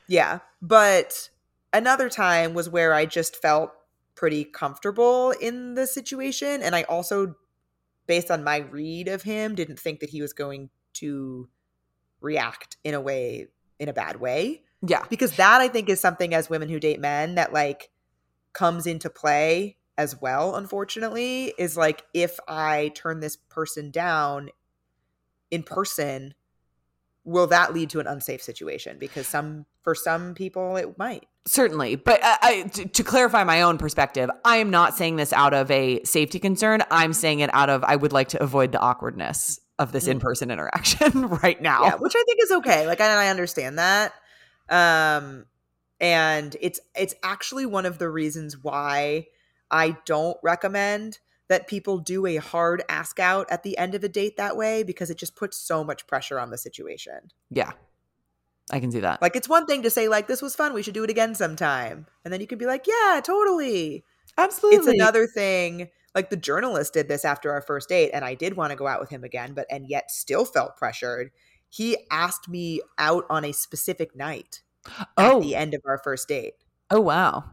[0.07, 1.29] yeah but
[1.71, 3.71] another time was where i just felt
[4.15, 7.35] pretty comfortable in the situation and i also
[8.07, 11.49] based on my read of him didn't think that he was going to
[12.21, 13.47] react in a way
[13.77, 14.61] in a bad way.
[14.87, 17.89] Yeah, because that i think is something as women who date men that like
[18.53, 24.49] comes into play as well unfortunately is like if i turn this person down
[25.51, 26.33] in person
[27.25, 28.97] will that lead to an unsafe situation?
[28.99, 31.95] Because some for some people it might certainly.
[31.95, 35.53] But I, I, to, to clarify my own perspective, I am not saying this out
[35.53, 36.81] of a safety concern.
[36.91, 40.11] I'm saying it out of I would like to avoid the awkwardness of this Mm.
[40.11, 41.83] in-person interaction right now.
[41.83, 44.13] yeah which i think is okay like and i understand that
[44.69, 45.45] um
[45.99, 49.27] and it's it's actually one of the reasons why
[49.69, 51.19] i don't recommend
[51.49, 54.81] that people do a hard ask out at the end of a date that way
[54.81, 57.73] because it just puts so much pressure on the situation yeah,
[58.71, 59.21] I can see that.
[59.21, 61.35] like it's one thing to say like this was fun we should do it again
[61.35, 62.07] sometime.
[62.23, 64.03] And then you could be like yeah totally.
[64.37, 68.33] Absolutely, it's another thing like the journalist did this after our first date and i
[68.35, 71.31] did want to go out with him again but and yet still felt pressured.
[71.69, 74.61] He asked me out on a specific night
[75.17, 76.53] Oh, at the end of our first date.
[76.91, 77.43] Oh wow.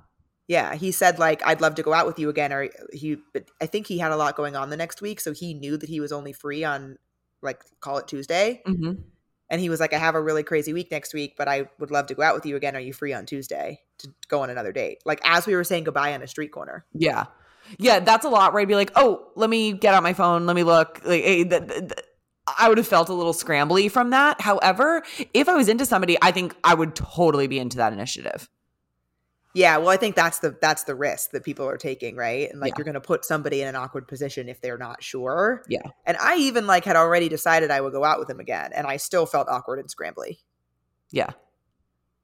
[0.49, 3.49] yeah he said like i'd love to go out with you again or he but
[3.61, 5.89] i think he had a lot going on the next week so he knew that
[5.89, 6.97] he was only free on
[7.43, 8.63] like call it tuesday.
[8.67, 8.93] Hmm
[9.53, 11.93] and he was like i have a really crazy week next week but i would
[11.93, 14.51] love to go out with you again are you free on tuesday to go on
[14.51, 17.27] another date like as we were saying goodbye on a street corner Yeah.
[17.79, 20.47] Yeah, that's a lot where I'd be like, oh, let me get out my phone.
[20.47, 21.01] Let me look.
[21.05, 21.93] Like, eh, th- th- th-
[22.59, 24.41] I would have felt a little scrambly from that.
[24.41, 28.51] However, if I was into somebody, I think I would totally be into that initiative.
[29.55, 32.51] Yeah, well, I think that's the that's the risk that people are taking, right?
[32.51, 32.75] And like Yeah.
[32.79, 35.63] you're going to put somebody in an awkward position if they're not sure.
[35.69, 35.83] Yeah.
[36.07, 38.87] And I even like had already decided I would go out with him again, and
[38.87, 40.39] I still felt awkward and scrambly,
[41.11, 41.31] Yeah.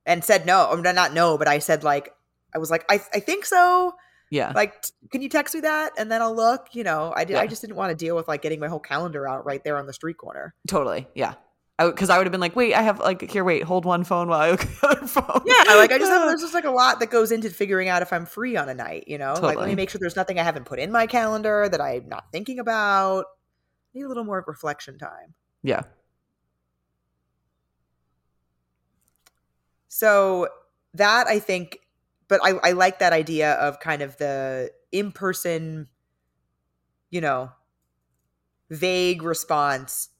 [0.06, 0.70] and said no.
[0.70, 2.14] Um, I'm not no, but I said like
[2.54, 3.94] I was like I I think so.
[4.30, 4.52] Yeah.
[4.54, 6.68] Like, t- can you text me that, and then I'll look.
[6.72, 7.34] You know, I did.
[7.34, 7.40] Yeah.
[7.40, 9.78] I just didn't want to deal with like getting my whole calendar out right there
[9.78, 10.54] on the street corner.
[10.66, 11.08] Totally.
[11.14, 11.34] Yeah.
[11.78, 14.28] Because I, would have been like, wait, I have like here, wait, hold one phone
[14.28, 15.42] while I look at the other phone.
[15.46, 18.02] Yeah, like I just have, there's just like a lot that goes into figuring out
[18.02, 19.04] if I'm free on a night.
[19.06, 21.68] You know, like let me make sure there's nothing I haven't put in my calendar
[21.68, 23.26] that I'm not thinking about.
[23.94, 25.34] Need a little more reflection time.
[25.62, 25.82] yeah.
[29.88, 30.48] So
[30.94, 31.78] that I think,
[32.28, 35.88] but I, I like that idea of kind of the in person,
[37.10, 37.50] you know,
[38.70, 40.10] vague response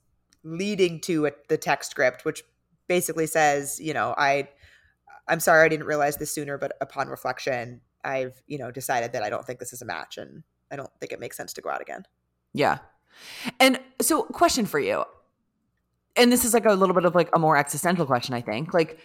[0.42, 2.42] leading to a, the text script, which
[2.88, 4.48] basically says, you know, I,
[5.28, 9.22] I'm sorry I didn't realize this sooner, but upon reflection, I've, you know, decided that
[9.22, 11.60] I don't think this is a match and I don't think it makes sense to
[11.60, 12.04] go out again.
[12.52, 12.78] Yeah.
[13.60, 15.04] And so, question for you.
[16.16, 18.74] And this is like a little bit of like a more existential question, I think.
[18.74, 18.98] Like,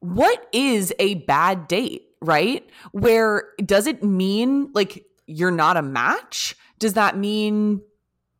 [0.00, 2.68] what is a bad date, right?
[2.92, 6.56] Where does it mean like you're not a match?
[6.78, 7.82] Does that mean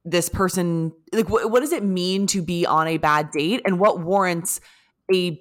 [0.04, 3.62] this person, like, what, what does it mean to be on a bad date?
[3.64, 4.60] And what warrants
[5.14, 5.40] a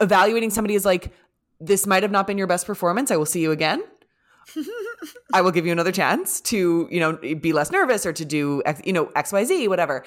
[0.00, 1.12] evaluating somebody as like,
[1.60, 3.10] this might have not been your best performance.
[3.10, 3.82] I will see you again.
[5.32, 8.62] I will give you another chance to, you know, be less nervous or to do,
[8.64, 10.04] X, you know, X, Y, Z, whatever.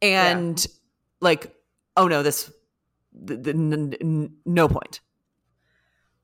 [0.00, 0.64] And
[1.20, 1.54] like,
[1.96, 2.50] oh no, this,
[3.12, 5.00] the, the, n- n- no point.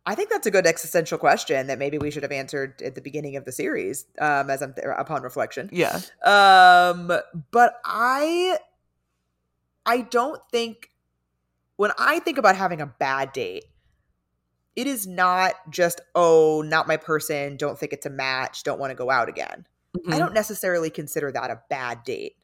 [0.08, 3.00] I think that's a good existential question that maybe we should have answered at the
[3.00, 5.68] beginning of the series, um, as I'm upon reflection.
[5.72, 6.00] Yeah.
[6.24, 7.10] Um,
[7.50, 8.58] but I,
[9.84, 10.90] I don't think
[11.74, 13.64] when I think about having a bad date,
[14.76, 17.56] it is not just oh, not my person.
[17.56, 18.62] Don't think it's a match.
[18.62, 19.66] Don't want to go out again.
[20.06, 20.18] I Mhm.
[20.18, 22.36] don't necessarily consider that a bad date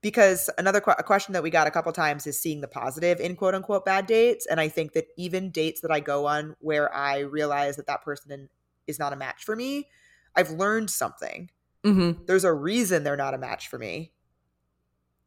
[0.00, 3.34] because another a question that we got a couple times is seeing the positive in
[3.36, 6.94] quote unquote bad dates and i think that even dates that i go on where
[6.94, 8.48] i realize that that person
[8.86, 9.88] is not a match for me
[10.36, 11.50] i've learned something
[11.84, 12.26] Mhm.
[12.26, 14.12] there's a reason they're not a match for me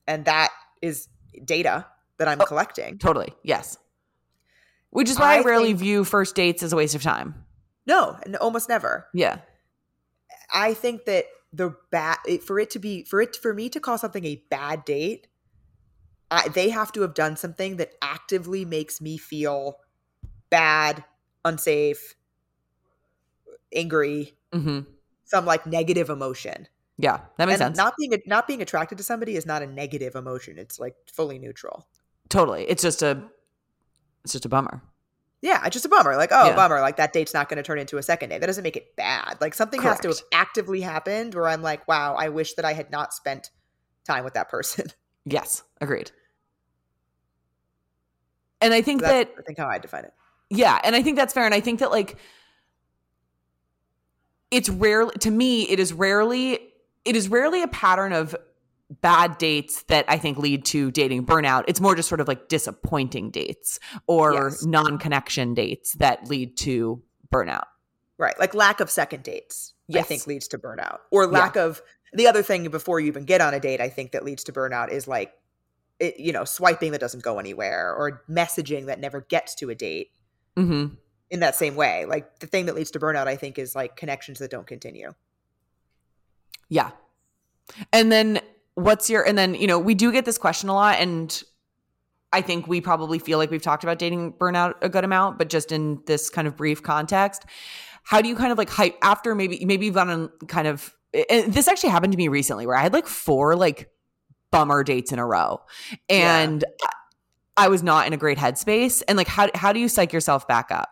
[0.07, 0.51] and that
[0.81, 1.07] is
[1.45, 1.85] data
[2.17, 2.45] that i'm Oh.
[2.45, 3.33] collecting Totally.
[3.43, 3.77] Yes.
[4.89, 7.45] Which is why I, I rarely think- view first dates as a waste of time.
[7.85, 9.39] no and almost never Yeah.
[10.53, 13.97] I think that the bad for it to be for it for me to call
[13.97, 15.27] something a bad date,
[16.29, 19.77] I, they have to have done something that actively makes me feel
[20.49, 21.03] bad,
[21.43, 22.15] unsafe,
[23.73, 24.81] angry, hmm
[25.31, 26.67] some like negative emotion.
[26.97, 27.21] Yeah.
[27.37, 27.77] That makes and sense.
[27.77, 30.59] not being not being attracted to somebody is not a negative emotion.
[30.59, 31.87] It's like fully neutral.
[32.29, 32.65] totally.
[32.65, 33.23] It's just a,
[34.23, 34.83] it's just a bummer.
[35.41, 36.15] Yeah, just a bummer.
[36.15, 36.55] Like, oh, Yeah.
[36.55, 36.79] bummer.
[36.81, 38.39] Like that date's not going to turn into a second date.
[38.41, 39.37] That doesn't make it bad.
[39.41, 42.73] Like something has to have actively happened where I'm like, wow, I wish that I
[42.73, 43.49] had not spent
[44.05, 44.87] time with that person.
[45.23, 45.61] Yes.
[45.79, 46.09] Agreed.
[48.59, 50.13] And I think That's, that I think how I define it.
[50.49, 51.45] Yeah, and I think that's fair.
[51.45, 52.17] And I think that like
[54.49, 56.59] it's rarely to me, it is rarely
[57.05, 58.35] it is rarely a pattern of
[59.01, 61.63] bad dates that I think lead to dating burnout.
[61.67, 64.65] It's more just sort of like disappointing dates or Yes.
[64.65, 67.63] non-connection dates that lead to burnout.
[68.17, 68.37] Right.
[68.37, 70.99] Like lack of second dates, I think leads to burnout.
[71.09, 71.81] Or lack of
[72.13, 74.51] the other thing before you even get on a date, I think that leads to
[74.51, 75.33] burnout is like,
[75.99, 79.75] it, you know, swiping that doesn't go anywhere or messaging that never gets to a
[79.75, 80.11] date
[80.57, 80.87] hmm
[81.29, 82.03] in that same way.
[82.05, 85.13] Like the thing that leads to burnout, I think, is like connections that don't continue.
[86.67, 86.91] Yeah.
[87.93, 88.41] And then
[88.75, 91.43] what's your and then, you know, we do get this question a lot and
[92.33, 95.49] I think we probably feel like we've talked about dating burnout a good amount, but
[95.49, 97.45] just in this kind of brief context,
[98.03, 100.95] how do you kind of like hype after maybe maybe you've gone on kind of
[101.29, 103.89] and this actually happened to me recently where I had like four like
[104.51, 105.61] bummer dates in a row.
[106.09, 106.39] Yeah.
[106.39, 106.65] And
[107.57, 109.03] I was not in a great headspace.
[109.07, 110.89] And like how how do you psych yourself back up?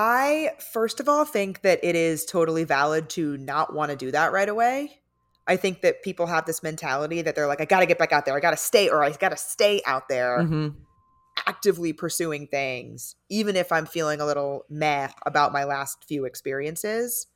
[0.00, 4.12] I, first of all, think that it is totally valid to not want to do
[4.12, 5.00] that right away.
[5.48, 8.12] I think that people have this mentality that they're like, I got to get back
[8.12, 8.36] out there.
[8.36, 10.38] I got to stay, or I got to stay out there.
[10.40, 10.76] Mhm.
[11.46, 17.28] actively pursuing things, even if I'm feeling a little meh about my last few experiences,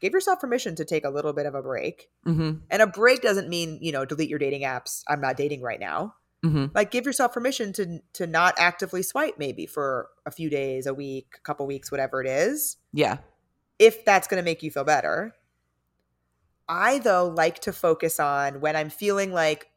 [0.00, 2.10] give yourself permission to take a little bit of a break.
[2.26, 2.60] Mhm.
[2.70, 5.02] And a break doesn't mean, you know, delete your dating apps.
[5.08, 6.14] I'm not dating right now.
[6.44, 6.70] Mhm.
[6.74, 10.94] Like give yourself permission to to not actively swipe maybe for a few days, a
[10.94, 13.16] week, a couple weeks, whatever it is, Yeah.
[13.78, 15.34] if that's going to make you feel better.
[16.68, 19.70] I though like to focus on when I'm feeling like,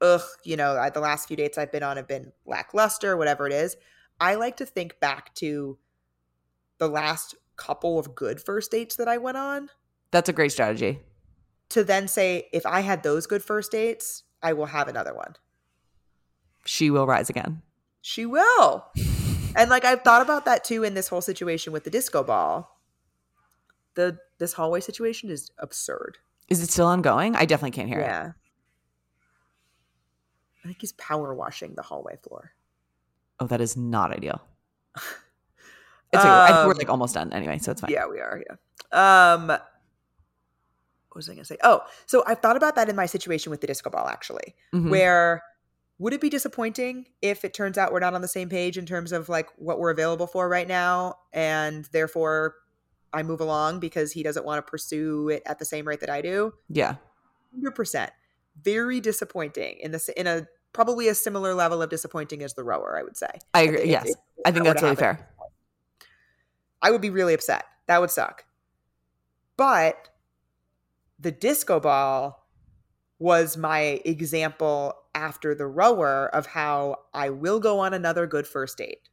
[0.00, 3.46] ugh, you know, I, the last few dates I've been on have been lackluster, whatever
[3.46, 3.76] it is.
[4.20, 5.78] I like to think back to
[6.78, 9.68] the last couple of good first dates that I went on
[10.10, 11.00] That's a great strategy.
[11.70, 15.36] to then say, if I had those good first dates, I will have another one.
[16.64, 17.62] She will rise again.
[18.00, 18.86] She will.
[19.54, 22.71] and like I've thought about that too in this whole situation with the disco ball.
[23.94, 26.18] The this hallway situation is absurd.
[26.48, 27.36] Is it still ongoing?
[27.36, 28.04] I definitely can't hear it.
[28.04, 28.32] Yeah.
[30.64, 32.52] I think he's power washing the hallway floor.
[33.40, 34.40] Oh, that is not ideal.
[36.14, 36.52] It's okay.
[36.66, 37.90] We're Um, like almost done anyway, so it's fine.
[37.90, 38.42] Yeah, we are.
[38.46, 39.32] Yeah.
[39.32, 39.62] Um, what
[41.14, 41.56] was I going to say?
[41.64, 44.90] Oh, so I've thought about that in my situation with the disco ball, actually, Mhm.
[44.90, 45.42] where
[45.98, 48.84] would it be disappointing if it turns out we're not on the same page in
[48.84, 52.56] terms of like what we're available for right now, and therefore
[53.12, 56.10] I move along because he doesn't want to pursue it at the same rate that
[56.10, 56.54] I do?
[56.68, 56.96] yeah.
[57.54, 58.10] Hundred percent.
[58.62, 62.98] Very disappointing in this in a probably a similar level of disappointing as the rower.
[62.98, 63.28] I would say.
[63.52, 63.84] I agree.
[63.84, 64.10] Yes.
[64.46, 65.28] I think that's really fair.
[66.80, 67.64] I would be really upset.
[67.88, 68.44] That would suck.
[69.58, 70.08] But
[71.18, 72.48] the disco ball
[73.18, 78.78] was my example after the rower of how I will go on another good first
[78.78, 79.08] date.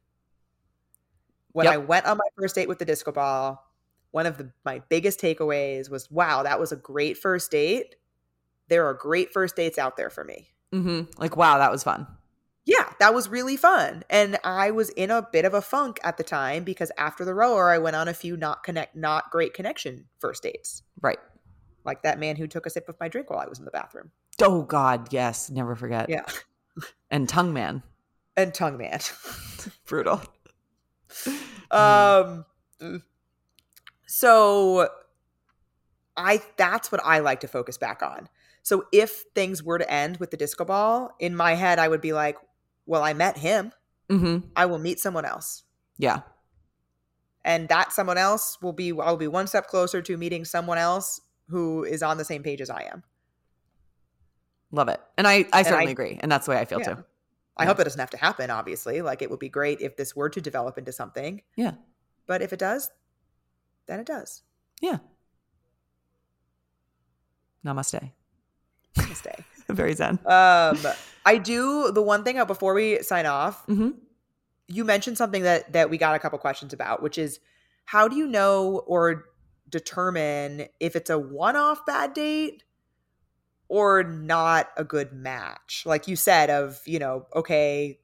[1.52, 1.74] When Yep.
[1.74, 3.69] I went on my first date with the disco ball,
[4.10, 7.96] one of the, my biggest takeaways was wow, that was a great first date.
[8.68, 10.48] There are great first dates out there for me.
[10.72, 12.06] hmm Like, wow, that was fun.
[12.66, 14.04] Yeah, that was really fun.
[14.10, 17.34] And I was in a bit of a funk at the time because after the
[17.34, 20.82] rower, I went on a few not connect not great connection first dates.
[21.00, 21.18] Right.
[21.84, 23.70] Like that man who took a sip of my drink while I was in the
[23.70, 24.10] bathroom.
[24.40, 25.50] Oh God, yes.
[25.50, 26.08] Never forget.
[26.08, 26.24] Yeah.
[27.10, 27.82] And tongue man.
[28.36, 29.00] And tongue man.
[29.86, 30.22] Brutal.
[31.70, 32.44] um
[34.12, 34.88] so
[36.16, 38.28] I that's what I like to focus back on.
[38.62, 42.00] So if things were to end with the disco ball, in my head I would
[42.00, 42.36] be like,
[42.86, 43.70] well, I met him.
[44.10, 45.62] hmm I will meet someone else.
[45.96, 46.22] Yeah.
[47.44, 51.20] and that someone else will be I'll be one step closer to meeting someone else
[51.48, 53.02] who is on the same page as I am.
[54.72, 55.00] Love it.
[55.16, 56.18] And I, I certainly I- agree.
[56.20, 56.94] And that's the way I feel Yeah.
[56.94, 57.04] too.
[57.56, 57.68] I Yeah.
[57.68, 59.02] hope it doesn't have to happen, obviously.
[59.02, 61.42] Like it would be great if this were to develop into something.
[61.56, 61.72] Yeah.
[62.26, 62.90] But if it does,
[63.90, 64.42] then it does.
[64.80, 64.98] Yeah.
[67.64, 68.12] Namaste.
[69.14, 69.44] Stay.
[69.68, 70.18] Very zen.
[70.26, 70.78] um
[71.26, 73.90] I do the one thing uh, before we sign off, hmm
[74.72, 77.40] you mentioned something that that we got a couple questions about, which is
[77.86, 79.24] how do you know or
[79.68, 82.62] determine if it's a one-off bad date
[83.68, 85.82] or not a good match?
[85.84, 87.98] Like you said of, you know, okay,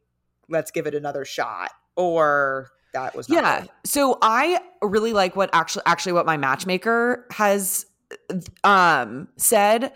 [0.48, 2.70] let's give it another shot or
[3.04, 3.60] that was Yeah.
[3.60, 3.70] good.
[3.84, 7.86] So I really like what actually actually what my matchmaker has
[8.64, 9.92] um said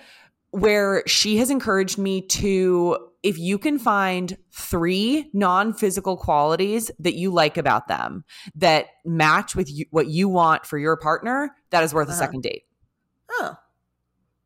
[0.50, 7.30] where she has encouraged me to if you can find three non-physical qualities that you
[7.30, 8.24] like about them
[8.54, 12.18] that match with you, what you want for your partner, that is worth a Uh-huh.
[12.18, 12.62] second date.
[13.30, 13.54] Oh,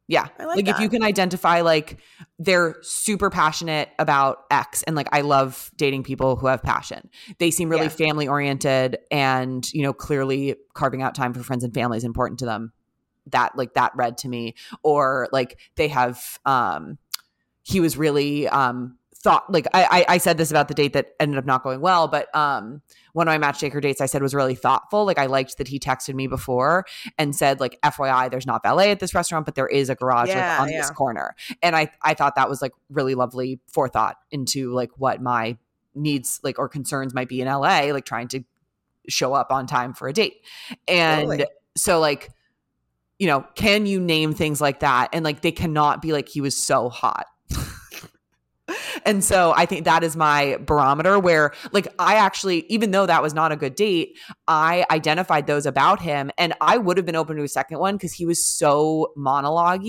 [0.07, 0.29] Yeah.
[0.39, 1.99] I like if you can identify like
[2.39, 7.09] they're super passionate about X and like I love dating people who have passion.
[7.39, 7.89] They seem really Yeah.
[7.89, 12.39] family oriented and, you know, clearly carving out time for friends and family is important
[12.41, 12.73] to them.
[13.29, 14.55] That like that read to me.
[14.83, 16.99] Or like they have um
[17.63, 21.15] he was really um thought like I, I I said this about the date that
[21.19, 22.83] ended up not going well, but um
[23.15, 25.07] one of my matchmaker dates I said was really thoughtful.
[25.07, 26.85] Like I liked that he texted me before
[27.17, 30.29] and said like FYI there's not valet at this restaurant but there is a garage
[30.29, 31.35] like, Yeah, on this corner.
[31.63, 35.57] And I I thought that was like really lovely forethought into like what my
[35.95, 38.45] needs like or concerns might be in LA like trying to
[39.09, 40.45] show up on time for a date.
[40.87, 41.47] And
[41.77, 42.31] so like
[43.19, 46.43] you know, can you name things like that and like they cannot be like he
[46.43, 47.27] was so hot.
[49.05, 53.23] And so I think that is my barometer where like I actually even though that
[53.23, 54.19] was not a good date,
[54.49, 57.99] I identified those about him and I would have been open to a second one
[57.99, 59.85] cuz he was so monologue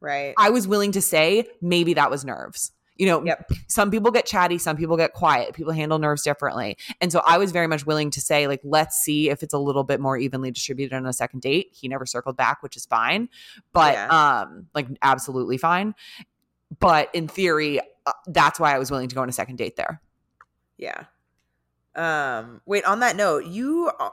[0.00, 0.34] right.
[0.38, 2.72] I was willing to say maybe that was nerves.
[2.96, 3.50] You know, Yep.
[3.68, 5.54] some people get chatty, some people get quiet.
[5.54, 6.76] People handle nerves differently.
[7.00, 9.58] And so I was very much willing to say, like, let's see if it's a
[9.58, 11.70] little bit more evenly distributed on a second date.
[11.72, 13.28] He never circled back, which is fine.
[13.72, 15.94] But um, like absolutely fine.
[16.78, 19.76] But in theory, uh, that's why I was willing to go on a second date
[19.76, 20.00] there.
[20.78, 21.04] Yeah.
[21.94, 24.10] Um wait, on that note, you uh,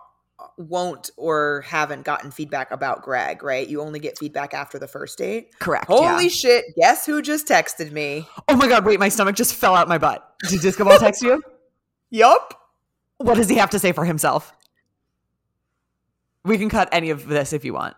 [0.58, 3.68] won't or haven't gotten feedback about Greg, right?
[3.68, 5.58] You only get feedback after the first date.
[5.60, 5.86] Correct.
[5.86, 6.30] Holy yeah.
[6.30, 8.28] shit, guess who just texted me?
[8.48, 10.26] Oh my god, wait, my stomach just fell out my butt.
[10.50, 11.42] Did Disco Ball text you?
[12.10, 12.54] Yup.
[13.18, 14.54] What does he have to say for himself?
[16.44, 17.96] We can cut any of this if you want.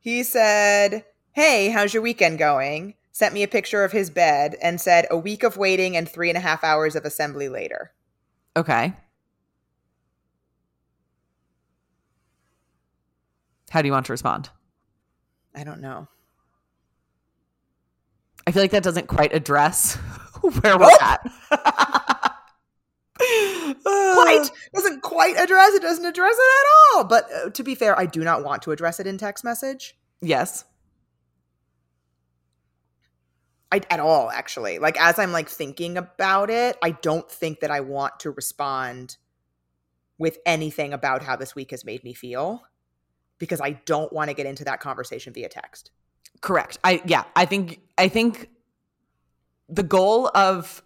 [0.00, 2.94] He said, Hey, how's your weekend going?
[3.14, 6.28] Sent me a picture of his bed and said, A week of waiting and three
[6.28, 7.92] and a half hours of assembly later.
[8.56, 8.92] Okay.
[13.70, 14.50] How do you want to respond?
[15.54, 16.08] I don't know.
[18.48, 19.94] I feel like that doesn't quite address
[20.40, 21.20] where we're at.
[23.16, 27.04] Quite doesn't quite address it, doesn't address it at all.
[27.04, 29.96] But uh, to be fair, I do not want to address it in text message.
[30.20, 30.64] Yes.
[33.74, 37.70] I, at all actually like as i'm like thinking about it i don't think that
[37.70, 39.16] i want to respond
[40.18, 42.62] with anything about how this week has made me feel
[43.38, 45.90] because i don't want to get into that conversation via text
[46.40, 46.78] Correct.
[46.84, 48.50] I yeah, I think I think
[49.68, 50.82] the goal of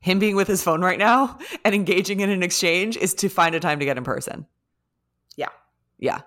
[0.00, 3.54] him being with his phone right now and engaging in an exchange is to find
[3.54, 4.44] a time to get in person.
[5.36, 5.48] Yeah.
[5.98, 6.20] Yeah.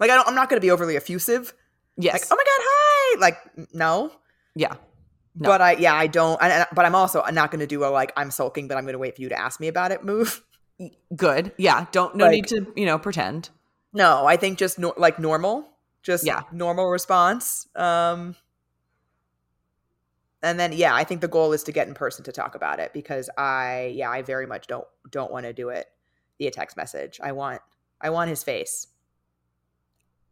[0.00, 1.52] like I don't, i'm not going to be overly effusive
[1.98, 2.14] Yes.
[2.14, 4.10] like oh my god hi like no
[4.56, 4.74] yeah.
[5.38, 5.50] No.
[5.50, 7.90] but i yeah i don't I, I- but i'm also not going to do a
[7.90, 10.02] like i'm sulking but i'm going to wait for you to ask me about it
[10.02, 10.42] move
[11.16, 11.52] Good.
[11.56, 11.86] Yeah.
[11.92, 13.48] Don't no Like- need to, you know, pretend.
[13.92, 15.68] no i think just no, like normal
[16.02, 16.42] just Yeah.
[16.52, 18.34] normal response um
[20.42, 22.78] and then yeah i think the goal is to get in person to talk about
[22.78, 25.86] it because i yeah i very much don't don't want to do it
[26.38, 27.60] via text message i want
[28.00, 28.88] i want his face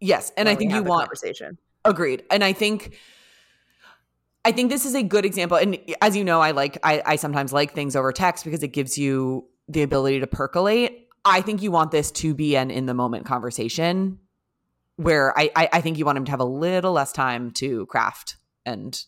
[0.00, 0.32] Yes.
[0.36, 2.24] And I think you want conversation Agreed.
[2.30, 2.98] And I think
[4.44, 5.56] I think this is a good example.
[5.56, 8.68] And as you know, I like I, I sometimes like things over text because it
[8.68, 11.08] gives you the ability to percolate.
[11.24, 14.18] I think you want this to be an in the moment conversation
[14.96, 17.86] where I, I I think you want him to have a little less time to
[17.86, 18.36] craft
[18.66, 19.02] and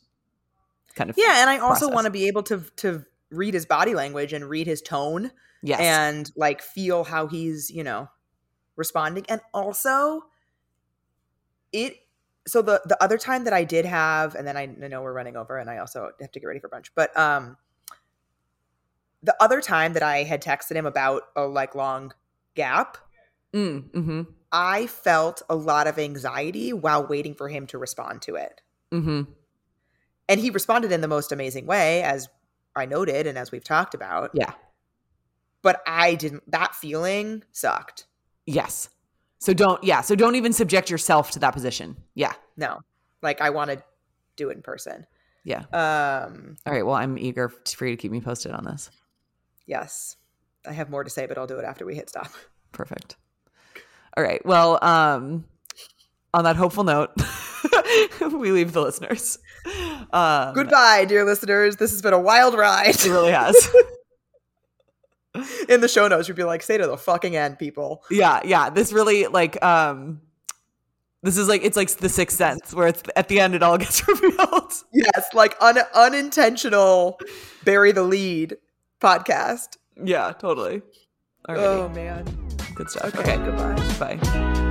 [0.94, 1.94] kind of yeah and i also process.
[1.94, 5.30] want to be able to to read his body language and read his tone
[5.62, 8.08] yes and like feel how he's you know
[8.76, 10.22] responding and also
[11.72, 11.96] it
[12.46, 15.36] so the the other time that i did have and then i, know we're running
[15.36, 17.56] over and i also have to get ready for brunch but um
[19.22, 22.12] the other time that i had texted him about a like long
[22.54, 22.98] gap
[23.54, 24.22] mm, mm-hmm,
[24.52, 28.60] i felt a lot of anxiety while waiting for him to respond to it
[28.92, 29.22] mm-hmm.
[30.28, 32.28] and he responded in the most amazing way as
[32.74, 34.52] i noted and as we've talked about Yeah.
[35.62, 38.06] but i didn't that feeling sucked
[38.46, 38.88] Yes.
[39.38, 41.96] So don't yeah, so don't even subject yourself to that position.
[42.14, 42.32] Yeah.
[42.56, 42.80] No,
[43.22, 43.82] like I want to
[44.36, 45.06] do it in person.
[45.44, 45.60] Yeah.
[45.72, 46.84] Um, All right.
[46.84, 48.90] Well, I'm eager for you to keep me posted on this.
[49.66, 50.16] yes,
[50.66, 52.30] I have more to say, but I'll do it after we hit stop.
[52.72, 53.16] Perfect.
[54.16, 54.44] All right.
[54.44, 55.44] Well, um,
[56.34, 57.10] on that hopeful note,
[58.20, 59.38] we leave the listeners.
[60.12, 61.76] Um, Goodbye, dear listeners.
[61.76, 62.88] This has been a wild ride.
[62.96, 63.54] It really has.
[65.68, 68.40] in the show notes, you'd be like, "Stay to the fucking end, people." yeah.
[68.44, 68.70] Yeah.
[68.70, 70.20] This really like um,
[71.22, 73.78] this is like it's like the sixth sense where it's at the end it all
[73.84, 74.72] gets revealed.
[74.92, 77.18] Yes, like un- unintentional
[77.64, 78.56] bury the lead
[79.00, 79.76] podcast.
[80.02, 80.32] Yeah.
[80.38, 80.82] Totally.
[81.48, 81.64] All right.
[81.64, 82.24] Oh man.
[82.74, 83.14] Good stuff.
[83.14, 83.44] Okay, Okay.
[83.44, 84.16] goodbye.
[84.16, 84.62] Bye.